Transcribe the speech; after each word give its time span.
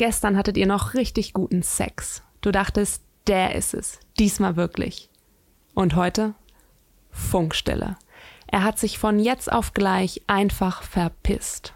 Gestern 0.00 0.38
hattet 0.38 0.56
ihr 0.56 0.66
noch 0.66 0.94
richtig 0.94 1.34
guten 1.34 1.62
Sex. 1.62 2.22
Du 2.40 2.50
dachtest, 2.50 3.02
der 3.26 3.54
ist 3.54 3.74
es. 3.74 4.00
Diesmal 4.18 4.56
wirklich. 4.56 5.10
Und 5.74 5.94
heute? 5.94 6.32
Funkstille. 7.10 7.98
Er 8.46 8.62
hat 8.62 8.78
sich 8.78 8.98
von 8.98 9.18
jetzt 9.18 9.52
auf 9.52 9.74
gleich 9.74 10.22
einfach 10.26 10.82
verpisst. 10.84 11.74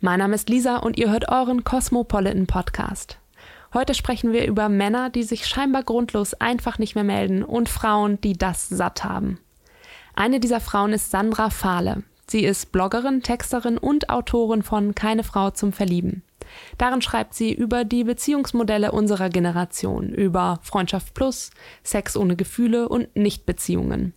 Mein 0.00 0.18
Name 0.18 0.34
ist 0.34 0.48
Lisa 0.48 0.78
und 0.78 0.98
ihr 0.98 1.12
hört 1.12 1.28
euren 1.28 1.62
Cosmopolitan 1.62 2.48
Podcast. 2.48 3.20
Heute 3.72 3.94
sprechen 3.94 4.32
wir 4.32 4.48
über 4.48 4.68
Männer, 4.68 5.10
die 5.10 5.22
sich 5.22 5.46
scheinbar 5.46 5.84
grundlos 5.84 6.34
einfach 6.34 6.80
nicht 6.80 6.96
mehr 6.96 7.04
melden 7.04 7.44
und 7.44 7.68
Frauen, 7.68 8.20
die 8.20 8.32
das 8.32 8.68
satt 8.68 9.04
haben. 9.04 9.38
Eine 10.16 10.40
dieser 10.40 10.58
Frauen 10.58 10.92
ist 10.92 11.12
Sandra 11.12 11.50
Fahle. 11.50 12.02
Sie 12.26 12.44
ist 12.44 12.72
Bloggerin, 12.72 13.22
Texterin 13.22 13.78
und 13.78 14.10
Autorin 14.10 14.62
von 14.62 14.94
Keine 14.94 15.24
Frau 15.24 15.50
zum 15.50 15.72
Verlieben. 15.72 16.22
Darin 16.78 17.02
schreibt 17.02 17.34
sie 17.34 17.52
über 17.52 17.84
die 17.84 18.04
Beziehungsmodelle 18.04 18.92
unserer 18.92 19.28
Generation, 19.28 20.08
über 20.08 20.60
Freundschaft 20.62 21.14
plus, 21.14 21.50
Sex 21.82 22.16
ohne 22.16 22.36
Gefühle 22.36 22.88
und 22.88 23.14
Nichtbeziehungen. 23.16 24.14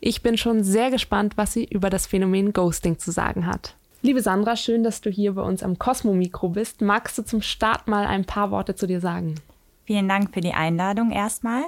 Ich 0.00 0.22
bin 0.22 0.36
schon 0.36 0.64
sehr 0.64 0.90
gespannt, 0.90 1.36
was 1.36 1.52
sie 1.52 1.64
über 1.64 1.90
das 1.90 2.06
Phänomen 2.06 2.52
Ghosting 2.52 2.98
zu 2.98 3.10
sagen 3.10 3.46
hat. 3.46 3.76
Liebe 4.02 4.20
Sandra, 4.20 4.56
schön, 4.56 4.82
dass 4.82 5.00
du 5.00 5.10
hier 5.10 5.34
bei 5.34 5.42
uns 5.42 5.62
am 5.62 5.78
Cosmo-Mikro 5.78 6.48
bist. 6.48 6.80
Magst 6.80 7.16
du 7.18 7.22
zum 7.22 7.40
Start 7.40 7.86
mal 7.86 8.04
ein 8.04 8.24
paar 8.24 8.50
Worte 8.50 8.74
zu 8.74 8.88
dir 8.88 9.00
sagen? 9.00 9.36
Vielen 9.84 10.08
Dank 10.08 10.34
für 10.34 10.40
die 10.40 10.54
Einladung 10.54 11.12
erstmal. 11.12 11.62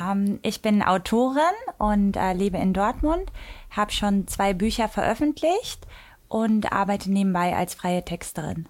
Ähm, 0.00 0.38
ich 0.42 0.62
bin 0.62 0.82
Autorin 0.82 1.42
und 1.78 2.16
äh, 2.16 2.32
lebe 2.32 2.58
in 2.58 2.72
Dortmund, 2.72 3.30
habe 3.70 3.92
schon 3.92 4.26
zwei 4.28 4.54
Bücher 4.54 4.88
veröffentlicht 4.88 5.86
und 6.28 6.72
arbeite 6.72 7.10
nebenbei 7.10 7.54
als 7.54 7.74
freie 7.74 8.04
Texterin. 8.04 8.66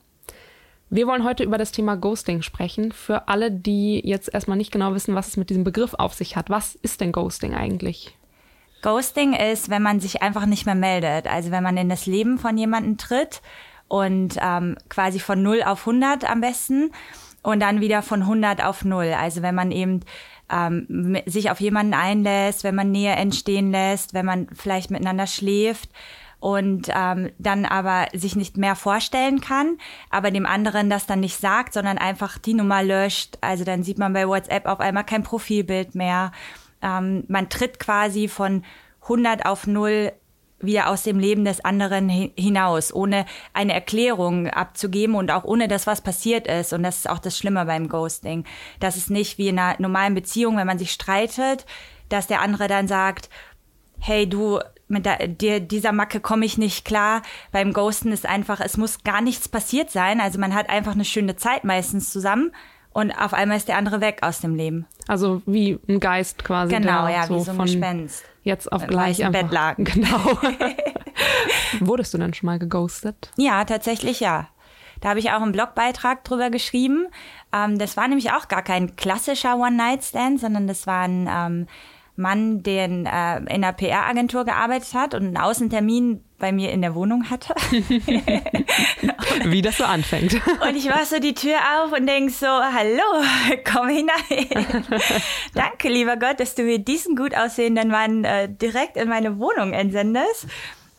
Wir 0.91 1.07
wollen 1.07 1.25
heute 1.25 1.43
über 1.43 1.59
das 1.59 1.73
Thema 1.73 1.97
Ghosting 1.97 2.43
sprechen. 2.43 2.93
Für 2.93 3.27
alle, 3.29 3.51
die 3.51 4.01
jetzt 4.05 4.33
erstmal 4.33 4.57
nicht 4.57 4.71
genau 4.71 4.95
wissen, 4.95 5.15
was 5.15 5.29
es 5.29 5.37
mit 5.37 5.51
diesem 5.51 5.65
Begriff 5.65 5.95
auf 5.95 6.15
sich 6.15 6.37
hat. 6.37 6.51
Was 6.51 6.75
ist 6.77 7.01
denn 7.01 7.11
Ghosting 7.11 7.55
eigentlich? 7.55 8.17
Ghosting 8.83 9.33
ist, 9.33 9.71
wenn 9.71 9.83
man 9.83 9.99
sich 9.99 10.23
einfach 10.23 10.47
nicht 10.47 10.67
mehr 10.67 10.75
meldet. 10.75 11.27
Also 11.27 11.51
wenn 11.51 11.63
man 11.63 11.79
in 11.79 11.89
das 11.89 12.07
Leben 12.07 12.39
von 12.39 12.59
jemandem 12.59 12.99
tritt 12.99 13.41
und 13.89 14.37
ähm, 14.41 14.77
quasi 14.89 15.21
von 15.21 15.43
0 15.43 15.63
auf 15.65 15.81
100 15.81 16.31
am 16.31 16.43
besten 16.43 16.93
und 17.43 17.61
dann 17.61 17.81
wieder 17.81 18.03
von 18.03 18.21
100 18.21 18.63
auf 18.63 18.85
0. 18.85 19.15
Also 19.19 19.43
wenn 19.43 19.55
man 19.55 19.73
eben 19.73 20.01
ähm, 20.51 21.17
sich 21.27 21.51
auf 21.51 21.61
jemanden 21.61 21.95
einlässt, 21.95 22.65
wenn 22.65 22.75
man 22.75 22.91
Nähe 22.91 23.13
entstehen 23.13 23.71
lässt, 23.71 24.15
wenn 24.15 24.27
man 24.27 24.49
vielleicht 24.53 24.91
miteinander 24.91 25.27
schläft 25.27 25.91
und 26.41 26.91
ähm, 26.95 27.31
dann 27.39 27.65
aber 27.65 28.09
sich 28.13 28.37
nicht 28.37 28.59
mehr 28.59 28.77
vorstellen 28.77 29.41
kann, 29.41 29.79
aber 30.11 30.31
dem 30.31 30.45
anderen 30.45 30.91
das 30.91 31.07
dann 31.07 31.21
nicht 31.21 31.41
sagt, 31.41 31.73
sondern 31.73 31.97
einfach 31.97 32.37
die 32.37 32.53
Nummer 32.53 32.83
löscht. 32.83 33.39
Also 33.41 33.65
dann 33.65 33.83
sieht 33.83 33.99
man 33.99 34.13
bei 34.13 34.29
WhatsApp 34.29 34.67
auf 34.67 34.81
einmal 34.81 35.05
kein 35.05 35.23
Profilbild 35.23 35.95
mehr. 35.95 36.33
Ähm, 36.83 37.25
man 37.29 37.49
tritt 37.49 37.81
quasi 37.81 38.29
von 38.29 38.63
100 39.05 39.47
auf 39.47 39.67
0 39.67 40.13
wieder 40.67 40.89
aus 40.89 41.03
dem 41.03 41.19
Leben 41.19 41.45
des 41.45 41.65
anderen 41.65 42.09
hinaus, 42.09 42.93
ohne 42.93 43.27
eine 43.53 43.73
Erklärung 43.73 44.49
abzugeben 44.49 45.15
und 45.15 45.31
auch 45.31 45.45
ohne 45.45 45.69
dass 45.69 45.87
was 45.87 46.01
passiert 46.01 46.47
ist. 46.47 46.73
Und 46.73 46.83
das 46.83 46.99
ist 46.99 47.11
auch 47.11 47.19
das 47.19 47.37
Schlimme 47.37 47.65
beim 47.67 47.89
Ghosting. 47.89 48.45
Das 48.81 48.97
ist 48.97 49.11
nicht 49.11 49.39
wie 49.39 49.49
in 49.49 49.59
einer 49.59 49.81
normalen 49.81 50.15
Beziehung, 50.15 50.57
wenn 50.57 50.67
man 50.67 50.79
sich 50.79 50.93
streitet, 50.93 51.67
dass 52.09 52.27
der 52.27 52.41
andere 52.41 52.69
dann 52.69 52.89
sagt, 52.89 53.31
hey 53.99 54.29
du, 54.29 54.61
mit 54.87 55.07
der, 55.07 55.61
dieser 55.61 55.93
Macke 55.93 56.21
komme 56.21 56.45
ich 56.45 56.59
nicht 56.59 56.85
klar. 56.85 57.23
Beim 57.53 57.73
Ghosten 57.73 58.13
ist 58.13 58.27
einfach, 58.27 58.61
es 58.61 58.77
muss 58.77 59.03
gar 59.03 59.23
nichts 59.23 59.49
passiert 59.49 59.91
sein. 59.91 60.21
Also 60.21 60.39
man 60.39 60.55
hat 60.55 60.69
einfach 60.69 60.93
eine 60.93 61.07
schöne 61.07 61.37
Zeit 61.37 61.65
meistens 61.65 62.11
zusammen 62.11 62.53
und 62.95 63.13
auf 63.13 63.35
einmal 63.35 63.59
ist 63.59 63.69
der 63.69 63.77
andere 63.77 64.01
weg 64.01 64.21
aus 64.23 64.41
dem 64.41 64.55
Leben. 64.55 64.87
Also 65.07 65.43
wie 65.45 65.79
ein 65.89 66.01
Geist 66.01 66.45
quasi. 66.45 66.75
Genau, 66.75 67.07
ja, 67.09 67.27
so 67.27 67.37
wie 67.37 67.41
so 67.41 67.51
ein 67.51 67.59
Gespenst 67.59 68.25
jetzt 68.45 68.71
auf 68.71 68.87
gleich 68.87 69.25
einfach. 69.25 69.43
Bett 69.43 69.53
lagen. 69.53 69.85
Genau. 69.95 70.39
Wurdest 71.81 72.15
du 72.15 72.19
denn 72.19 72.35
schon 72.35 72.47
mal 72.47 72.59
geghostet? 72.59 73.31
Ja, 73.37 73.65
tatsächlich 73.65 74.21
ja. 74.21 74.49
Da 75.01 75.11
habe 75.11 75.19
ich 75.19 75.31
auch 75.33 75.43
einen 75.43 75.53
Blogbeitrag 75.53 76.25
drüber 76.25 76.51
geschrieben. 76.51 77.09
Ähm, 77.53 77.79
das 77.79 77.97
war 77.97 78.07
nämlich 78.07 78.31
auch 78.33 78.49
gar 78.49 78.63
kein 78.63 78.97
klassischer 78.97 79.57
One-Night-Stand, 79.57 80.41
sondern 80.41 80.67
das 80.67 80.87
war 80.87 81.03
ein 81.03 81.29
ähm, 81.31 81.67
Mann, 82.17 82.63
der 82.63 82.85
in, 82.85 83.07
äh, 83.07 83.39
in 83.39 83.49
einer 83.49 83.73
PR-Agentur 83.73 84.45
gearbeitet 84.45 84.95
hat 84.95 85.15
und 85.15 85.25
einen 85.25 85.37
Außentermin 85.37 86.25
bei 86.39 86.53
mir 86.53 86.71
in 86.71 86.83
der 86.83 86.95
Wohnung 86.95 87.31
hatte. 87.31 87.55
Wie 89.45 89.63
das 89.63 89.79
so 89.79 89.85
anfängt. 89.85 90.35
Und 90.35 90.77
ich 90.77 90.89
mach 90.89 91.05
so 91.05 91.19
die 91.19 91.35
Tür 91.35 91.57
auf 91.57 91.93
und 91.93 92.07
denk 92.07 92.31
so, 92.31 92.47
hallo, 92.47 93.25
komm 93.65 93.89
hinein. 93.89 94.85
Danke, 95.55 95.89
lieber 95.89 96.17
Gott, 96.17 96.39
dass 96.39 96.55
du 96.55 96.63
mir 96.63 96.79
diesen 96.79 97.17
gut 97.17 97.35
aussehenden 97.37 97.89
Mann 97.89 98.25
äh, 98.25 98.49
direkt 98.49 98.97
in 98.97 99.09
meine 99.09 99.39
Wohnung 99.39 99.73
entsendest. 99.73 100.47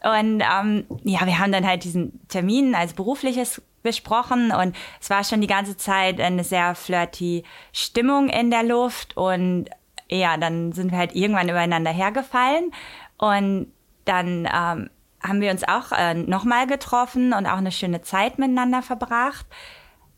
Und 0.04 0.42
ähm, 0.42 0.86
ja, 1.04 1.26
wir 1.26 1.40
haben 1.40 1.52
dann 1.52 1.66
halt 1.66 1.84
diesen 1.84 2.28
Termin 2.28 2.76
als 2.76 2.94
berufliches 2.94 3.62
besprochen 3.84 4.52
und 4.52 4.76
es 5.00 5.10
war 5.10 5.24
schon 5.24 5.42
die 5.42 5.48
ganze 5.48 5.78
Zeit 5.78 6.20
eine 6.20 6.44
sehr 6.44 6.76
flirty 6.76 7.44
Stimmung 7.72 8.30
in 8.30 8.50
der 8.50 8.64
Luft 8.64 9.16
und 9.16 9.70
ja, 10.10 10.38
dann 10.38 10.72
sind 10.72 10.92
wir 10.92 10.98
halt 10.98 11.16
irgendwann 11.16 11.50
übereinander 11.50 11.92
hergefallen 11.92 12.72
und 13.18 13.72
dann 14.06 14.48
ähm, 14.54 14.90
haben 15.24 15.42
wir 15.42 15.52
uns 15.52 15.64
auch 15.64 15.92
äh, 15.92 16.14
nochmal 16.14 16.68
getroffen 16.68 17.34
und 17.34 17.48
auch 17.48 17.58
eine 17.58 17.72
schöne 17.72 18.02
Zeit 18.02 18.38
miteinander 18.38 18.82
verbracht. 18.82 19.46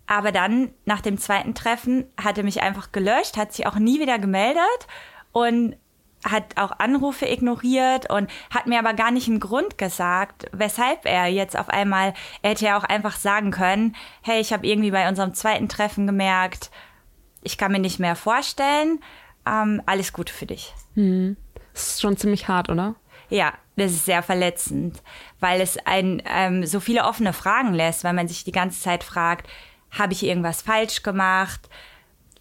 Aber 0.06 0.32
dann, 0.32 0.72
nach 0.86 1.02
dem 1.02 1.18
zweiten 1.18 1.54
Treffen, 1.54 2.06
hat 2.22 2.38
er 2.38 2.44
mich 2.44 2.62
einfach 2.62 2.92
gelöscht, 2.92 3.38
hat 3.38 3.54
sich 3.54 3.68
auch 3.68 3.76
nie 3.76 4.00
wieder 4.00 4.20
gemeldet 4.20 4.88
und 5.32 5.76
hat 6.24 6.58
auch 6.58 6.72
Anrufe 6.80 7.28
ignoriert 7.28 8.10
und 8.10 8.30
hat 8.50 8.68
mir 8.68 8.80
aber 8.80 8.94
gar 8.94 9.12
nicht 9.12 9.28
einen 9.28 9.40
Grund 9.40 9.78
gesagt, 9.78 10.48
weshalb 10.52 11.06
er 11.06 11.28
jetzt 11.28 11.58
auf 11.58 11.70
einmal, 11.70 12.14
er 12.42 12.52
hätte 12.52 12.66
ja 12.66 12.78
auch 12.78 12.84
einfach 12.84 13.18
sagen 13.18 13.52
können, 13.52 13.96
hey, 14.22 14.40
ich 14.40 14.52
habe 14.52 14.66
irgendwie 14.66 14.92
bei 14.92 15.08
unserem 15.08 15.34
zweiten 15.34 15.70
Treffen 15.70 16.08
gemerkt, 16.08 16.72
ich 17.44 17.58
kann 17.58 17.72
mir 17.72 17.80
nicht 17.80 18.00
mehr 18.00 18.16
vorstellen, 18.16 19.00
ähm, 19.48 19.82
alles 19.86 20.14
Gute 20.14 20.34
für 20.34 20.46
dich. 20.46 20.74
Hm. 20.96 21.38
Das 21.74 21.90
ist 21.90 22.02
schon 22.02 22.18
ziemlich 22.18 22.48
hart, 22.48 22.70
oder? 22.70 22.96
Ja, 23.30 23.54
das 23.76 23.92
ist 23.92 24.06
sehr 24.06 24.24
verletzend, 24.24 25.04
weil 25.40 25.62
es 25.62 25.78
ein 25.86 26.22
ähm, 26.26 26.66
so 26.66 26.80
viele 26.80 27.04
offene 27.04 27.34
Fragen 27.34 27.74
lässt, 27.74 28.04
weil 28.04 28.14
man 28.14 28.28
sich 28.28 28.44
die 28.44 28.52
ganze 28.52 28.82
Zeit 28.82 29.04
fragt, 29.04 29.48
habe 29.92 30.14
ich 30.14 30.24
irgendwas 30.24 30.62
falsch 30.62 31.04
gemacht? 31.04 31.70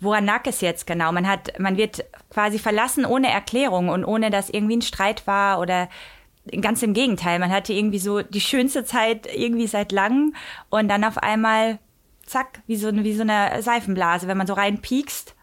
Woran 0.01 0.27
lag 0.27 0.43
es 0.45 0.61
jetzt 0.61 0.87
genau? 0.87 1.13
Man 1.13 1.27
hat, 1.27 1.59
man 1.59 1.77
wird 1.77 2.05
quasi 2.31 2.59
verlassen 2.59 3.05
ohne 3.05 3.31
Erklärung 3.31 3.89
und 3.89 4.05
ohne, 4.05 4.31
dass 4.31 4.51
irgendwie 4.51 4.77
ein 4.77 4.83
Streit 4.83 5.27
war 5.27 5.61
oder 5.61 5.89
ganz 6.61 6.83
im 6.83 6.95
Gegenteil. 6.95 7.39
Man 7.39 7.51
hatte 7.51 7.73
irgendwie 7.73 7.99
so 7.99 8.23
die 8.23 8.41
schönste 8.41 8.85
Zeit 8.85 9.27
irgendwie 9.35 9.67
seit 9.67 9.93
langem 9.93 10.35
und 10.71 10.89
dann 10.89 11.05
auf 11.05 11.19
einmal 11.19 11.79
zack, 12.25 12.61
wie 12.67 12.77
so, 12.77 12.93
wie 12.93 13.15
so 13.15 13.23
eine 13.23 13.63
Seifenblase, 13.63 14.29
wenn 14.29 14.37
man 14.37 14.47
so 14.47 14.55
reinpiekst, 14.55 15.35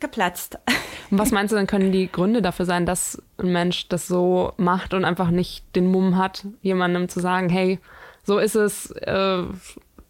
geplatzt. 0.00 0.58
Und 1.10 1.18
was 1.18 1.30
meinst 1.30 1.52
du, 1.52 1.56
dann 1.56 1.66
können 1.66 1.92
die 1.92 2.10
Gründe 2.10 2.42
dafür 2.42 2.66
sein, 2.66 2.86
dass 2.86 3.22
ein 3.38 3.52
Mensch 3.52 3.88
das 3.88 4.06
so 4.06 4.52
macht 4.56 4.94
und 4.94 5.04
einfach 5.04 5.30
nicht 5.30 5.64
den 5.74 5.86
Mumm 5.86 6.16
hat, 6.16 6.46
jemandem 6.62 7.08
zu 7.08 7.20
sagen, 7.20 7.48
hey, 7.48 7.78
so 8.22 8.38
ist 8.38 8.54
es, 8.54 8.90
äh, 8.90 9.42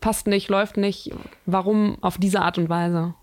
passt 0.01 0.27
nicht, 0.27 0.49
läuft 0.49 0.77
nicht. 0.77 1.13
Warum 1.47 1.99
auf 2.01 2.19
diese 2.19 2.43
Art 2.43 2.59
und 2.59 2.69
Weise? 2.69 3.15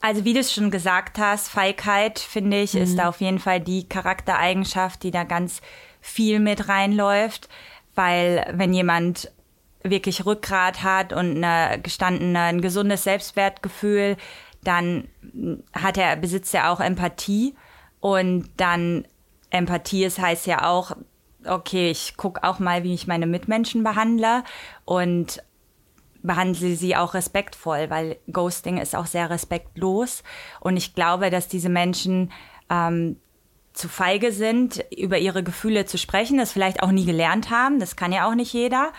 Also 0.00 0.24
wie 0.24 0.34
du 0.34 0.40
es 0.40 0.52
schon 0.52 0.70
gesagt 0.70 1.18
hast, 1.18 1.48
Feigheit, 1.48 2.18
finde 2.18 2.60
ich, 2.60 2.74
mhm. 2.74 2.82
ist 2.82 2.98
da 2.98 3.08
auf 3.08 3.20
jeden 3.20 3.38
Fall 3.38 3.60
die 3.60 3.88
Charaktereigenschaft, 3.88 5.02
die 5.02 5.10
da 5.10 5.24
ganz 5.24 5.60
viel 6.00 6.40
mit 6.40 6.68
reinläuft. 6.68 7.48
Weil 7.94 8.46
wenn 8.52 8.74
jemand 8.74 9.30
wirklich 9.82 10.26
Rückgrat 10.26 10.82
hat 10.82 11.12
und 11.12 11.42
eine 11.42 11.80
gestandene, 11.80 12.40
ein 12.40 12.60
gesundes 12.60 13.04
Selbstwertgefühl, 13.04 14.16
dann 14.64 15.08
hat 15.72 15.98
er, 15.98 16.16
besitzt 16.16 16.54
er 16.54 16.70
auch 16.70 16.80
Empathie. 16.80 17.54
Und 18.00 18.50
dann 18.56 19.06
Empathie 19.50 20.04
ist 20.04 20.18
heißt 20.18 20.46
ja 20.46 20.68
auch, 20.68 20.96
okay, 21.46 21.90
ich 21.90 22.16
gucke 22.16 22.42
auch 22.44 22.58
mal, 22.58 22.82
wie 22.82 22.94
ich 22.94 23.06
meine 23.06 23.26
Mitmenschen 23.26 23.82
behandle 23.84 24.44
und 24.84 25.42
behandle 26.22 26.74
sie 26.74 26.96
auch 26.96 27.14
respektvoll, 27.14 27.90
weil 27.90 28.16
Ghosting 28.32 28.78
ist 28.78 28.96
auch 28.96 29.06
sehr 29.06 29.30
respektlos. 29.30 30.22
Und 30.60 30.76
ich 30.76 30.94
glaube, 30.94 31.30
dass 31.30 31.48
diese 31.48 31.68
Menschen 31.68 32.32
ähm, 32.70 33.16
zu 33.74 33.88
feige 33.88 34.32
sind, 34.32 34.84
über 34.96 35.18
ihre 35.18 35.42
Gefühle 35.42 35.84
zu 35.84 35.98
sprechen, 35.98 36.38
das 36.38 36.52
vielleicht 36.52 36.82
auch 36.82 36.90
nie 36.90 37.04
gelernt 37.04 37.50
haben, 37.50 37.78
das 37.78 37.96
kann 37.96 38.12
ja 38.12 38.26
auch 38.26 38.34
nicht 38.34 38.52
jeder, 38.52 38.92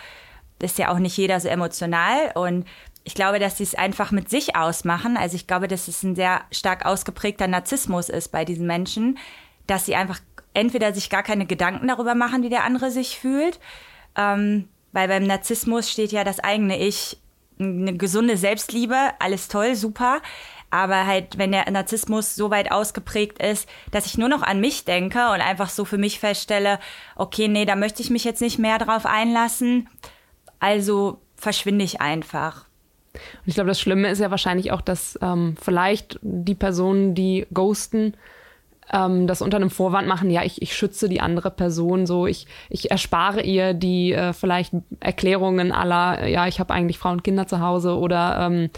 ist 0.60 0.78
ja 0.78 0.92
auch 0.92 0.98
nicht 0.98 1.16
jeder 1.16 1.40
so 1.40 1.48
emotional. 1.48 2.30
Und 2.34 2.66
ich 3.06 3.14
glaube, 3.14 3.38
dass 3.38 3.58
sie 3.58 3.62
es 3.62 3.76
einfach 3.76 4.10
mit 4.10 4.28
sich 4.28 4.56
ausmachen. 4.56 5.16
Also 5.16 5.36
ich 5.36 5.46
glaube, 5.46 5.68
dass 5.68 5.86
es 5.86 6.02
ein 6.02 6.16
sehr 6.16 6.40
stark 6.50 6.84
ausgeprägter 6.84 7.46
Narzissmus 7.46 8.08
ist 8.08 8.32
bei 8.32 8.44
diesen 8.44 8.66
Menschen, 8.66 9.16
dass 9.68 9.86
sie 9.86 9.94
einfach 9.94 10.18
entweder 10.54 10.92
sich 10.92 11.08
gar 11.08 11.22
keine 11.22 11.46
Gedanken 11.46 11.86
darüber 11.86 12.16
machen, 12.16 12.42
wie 12.42 12.48
der 12.48 12.64
andere 12.64 12.90
sich 12.90 13.16
fühlt, 13.16 13.60
ähm, 14.16 14.68
Weil 14.90 15.06
beim 15.06 15.22
Narzissmus 15.24 15.88
steht 15.88 16.10
ja 16.10 16.24
das 16.24 16.40
eigene 16.40 16.80
Ich, 16.80 17.18
eine 17.60 17.96
gesunde 17.96 18.36
Selbstliebe, 18.36 18.96
alles 19.20 19.46
toll, 19.46 19.76
super. 19.76 20.20
Aber 20.70 21.06
halt, 21.06 21.38
wenn 21.38 21.52
der 21.52 21.70
Narzissmus 21.70 22.34
so 22.34 22.50
weit 22.50 22.72
ausgeprägt 22.72 23.40
ist, 23.40 23.68
dass 23.92 24.06
ich 24.06 24.18
nur 24.18 24.28
noch 24.28 24.42
an 24.42 24.60
mich 24.60 24.84
denke 24.84 25.30
und 25.30 25.40
einfach 25.40 25.68
so 25.68 25.84
für 25.84 25.98
mich 25.98 26.18
feststelle, 26.18 26.80
okay, 27.14 27.46
nee, 27.46 27.66
da 27.66 27.76
möchte 27.76 28.02
ich 28.02 28.10
mich 28.10 28.24
jetzt 28.24 28.40
nicht 28.40 28.58
mehr 28.58 28.78
drauf 28.78 29.06
einlassen. 29.06 29.88
Also 30.58 31.20
verschwinde 31.36 31.84
ich 31.84 32.00
einfach. 32.00 32.66
Und 33.16 33.46
ich 33.48 33.54
glaube, 33.54 33.68
das 33.68 33.80
Schlimme 33.80 34.08
ist 34.08 34.20
ja 34.20 34.30
wahrscheinlich 34.30 34.72
auch, 34.72 34.80
dass 34.80 35.18
ähm, 35.22 35.54
vielleicht 35.60 36.18
die 36.22 36.54
Personen, 36.54 37.14
die 37.14 37.46
ghosten, 37.52 38.14
ähm, 38.92 39.26
das 39.26 39.42
unter 39.42 39.56
einem 39.56 39.70
Vorwand 39.70 40.06
machen, 40.06 40.30
ja, 40.30 40.42
ich, 40.44 40.62
ich 40.62 40.76
schütze 40.76 41.08
die 41.08 41.20
andere 41.20 41.50
Person, 41.50 42.06
so 42.06 42.26
ich, 42.26 42.46
ich 42.68 42.90
erspare 42.90 43.42
ihr 43.42 43.74
die 43.74 44.12
äh, 44.12 44.32
vielleicht 44.32 44.72
Erklärungen 45.00 45.72
aller, 45.72 46.26
ja, 46.26 46.46
ich 46.46 46.60
habe 46.60 46.72
eigentlich 46.72 46.98
Frauen 46.98 47.14
und 47.14 47.24
Kinder 47.24 47.46
zu 47.46 47.60
Hause 47.60 47.96
oder 47.96 48.46
ähm, 48.46 48.70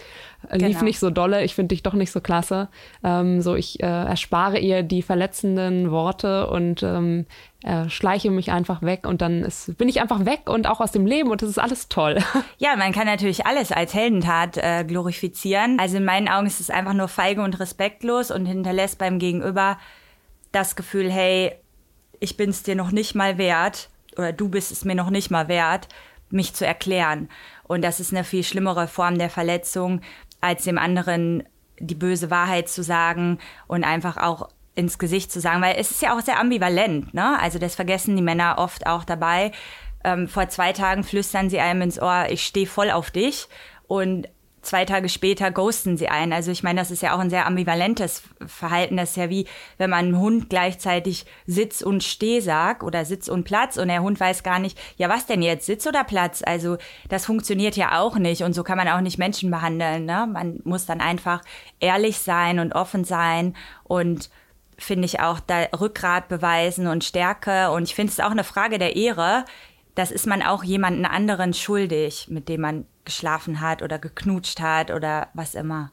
lief 0.51 0.69
genau. 0.69 0.85
nicht 0.85 0.99
so 0.99 1.11
dolle, 1.11 1.45
ich 1.45 1.55
finde 1.55 1.75
dich 1.75 1.83
doch 1.83 1.95
nicht 1.95 2.11
so 2.11 2.21
klasse. 2.21 2.69
Ähm, 3.05 3.41
so 3.41 3.55
ich 3.55 3.83
äh, 3.83 3.87
erspare 3.87 4.59
ihr 4.59 4.83
die 4.83 5.03
verletzenden 5.03 5.91
Worte 5.91 6.49
und 6.49 6.83
ähm, 6.83 7.27
äh, 7.63 7.89
schleiche 7.89 8.31
mich 8.31 8.51
einfach 8.51 8.83
weg 8.83 9.07
und 9.07 9.21
dann 9.21 9.43
ist, 9.43 9.77
bin 9.79 9.89
ich 9.89 10.01
einfach 10.01 10.25
weg 10.25 10.43
und 10.49 10.67
auch 10.67 10.81
aus 10.81 10.93
dem 10.93 11.07
Leben 11.07 11.31
und 11.31 11.43
das 11.43 11.49
ist 11.49 11.59
alles 11.59 11.89
toll. 11.89 12.19
Ja, 12.59 12.77
man 12.77 12.93
kann 12.93 13.07
natürlich 13.07 13.47
alles 13.47 13.73
als 13.73 13.95
Heldentat 13.95 14.57
äh, 14.57 14.85
glorifizieren. 14.85 15.79
Also 15.79 15.97
in 15.99 16.05
meinen 16.05 16.29
Augen 16.29 16.47
ist 16.47 16.61
es 16.61 16.71
einfach 16.71 16.93
nur 16.93 17.09
feige 17.09 17.43
und 17.43 17.59
respektlos 17.61 18.31
und 18.31 18.47
hinterlässt 18.47 18.99
beim 18.99 19.19
Gegenüber 19.19 19.79
das 20.53 20.77
Gefühl, 20.77 21.11
hey, 21.11 21.53
ich 22.21 22.37
bin 22.37 22.51
es 22.51 22.63
dir 22.63 22.75
noch 22.75 22.91
nicht 22.91 23.15
mal 23.15 23.39
wert 23.39 23.91
oder 24.17 24.33
du 24.33 24.49
bist 24.49 24.73
es 24.73 24.85
mir 24.85 24.95
noch 24.95 25.11
nicht 25.11 25.31
mal 25.31 25.49
wert, 25.49 25.89
mich 26.31 26.55
zu 26.55 26.67
erklären. 26.67 27.29
Und 27.69 27.83
das 27.83 28.01
ist 28.01 28.13
eine 28.13 28.25
viel 28.25 28.43
schlimmere 28.43 28.89
Form 28.89 29.17
der 29.19 29.31
Verletzung, 29.31 30.01
als 30.41 30.65
dem 30.65 30.79
anderen 30.79 31.45
die 31.79 31.95
böse 31.95 32.31
Wahrheit 32.31 32.69
zu 32.69 32.83
sagen 32.83 33.39
und 33.69 33.85
einfach 33.85 34.17
auch 34.17 34.49
ins 34.75 34.99
Gesicht 34.99 35.31
zu 35.31 35.41
sagen, 35.41 35.63
weil 35.63 35.77
es 35.79 35.91
ist 35.91 36.03
ja 36.03 36.17
auch 36.17 36.21
sehr 36.21 36.41
ambivalent, 36.41 37.15
ne? 37.15 37.39
Also 37.41 37.59
das 37.59 37.75
vergessen 37.75 38.17
die 38.17 38.23
Männer 38.23 38.57
oft 38.59 38.87
auch 38.87 39.05
dabei. 39.05 39.53
Ähm, 40.05 40.29
vor 40.29 40.49
zwei 40.49 40.73
Tagen 40.73 41.05
flüstern 41.05 41.51
sie 41.51 41.61
einem 41.61 41.83
ins 41.83 42.01
Ohr, 42.01 42.27
ich 42.31 42.45
stehe 42.45 42.67
voll 42.67 42.91
auf 42.91 43.11
dich 43.11 43.49
und 43.89 44.29
zwei 44.63 44.85
Tage 44.85 45.09
später 45.09 45.51
ghosten 45.51 45.97
sie 45.97 46.09
ein. 46.09 46.33
Also 46.33 46.51
ich 46.51 46.63
meine, 46.63 46.81
das 46.81 46.91
ist 46.91 47.03
ja 47.03 47.15
auch 47.15 47.19
ein 47.19 47.31
sehr 47.31 47.47
ambivalentes 47.47 48.23
Verhalten. 48.47 48.97
Das 48.97 49.11
ist 49.11 49.17
ja 49.17 49.31
wie, 49.31 49.47
wenn 49.77 49.91
man 49.91 50.07
einem 50.07 50.19
Hund 50.19 50.51
gleichzeitig 50.51 51.27
Sitz 51.47 51.83
und 51.83 52.03
Steh 52.03 52.41
sagt 52.41 52.83
oder 52.83 53.05
Sitz 53.05 53.29
und 53.29 53.45
Platz 53.45 53.77
und 53.77 53.89
der 53.89 54.03
Hund 54.03 54.19
weiß 54.21 54.43
gar 54.43 54.59
nicht, 54.59 54.79
ja 54.97 55.09
was 55.09 55.27
denn 55.27 55.43
jetzt, 55.43 55.67
Sitz 55.67 55.87
oder 55.87 56.05
Platz? 56.05 56.43
Also 56.45 56.77
das 57.09 57.27
funktioniert 57.27 57.77
ja 57.77 58.01
auch 58.01 58.17
nicht 58.17 58.43
und 58.43 58.53
so 58.53 58.63
kann 58.63 58.79
man 58.79 58.89
auch 58.89 59.01
nicht 59.01 59.19
Menschen 59.19 59.51
behandeln. 59.51 60.05
Ne? 60.05 60.29
Man 60.31 60.61
muss 60.65 60.87
dann 60.87 61.01
einfach 61.01 61.43
ehrlich 61.81 62.19
sein 62.19 62.59
und 62.59 62.75
offen 62.75 63.05
sein 63.05 63.55
und 63.85 64.31
finde 64.79 65.07
ich 65.07 65.21
auch 65.21 65.41
da 65.41 65.67
Rückgrat 65.79 66.29
beweisen 66.29 66.87
und 66.87 67.05
Stärke. 67.05 67.71
Und 67.71 67.85
ich 67.85 67.95
finde 67.95 68.13
es 68.13 68.21
auch 68.21 68.31
eine 68.31 68.45
Frage 68.45 68.79
der 68.79 68.97
Ehre. 68.97 69.45
Das 69.95 70.13
ist 70.13 70.27
man 70.27 70.43
auch 70.43 70.63
jemanden 70.63 71.05
anderen 71.05 71.53
schuldig, 71.53 72.29
mit 72.31 72.49
dem 72.49 72.61
man 72.61 72.87
geschlafen 73.09 73.61
hat 73.63 73.83
oder 73.83 73.99
geknutscht 73.99 74.61
hat 74.61 74.91
oder 74.91 75.29
was 75.33 75.55
immer. 75.55 75.91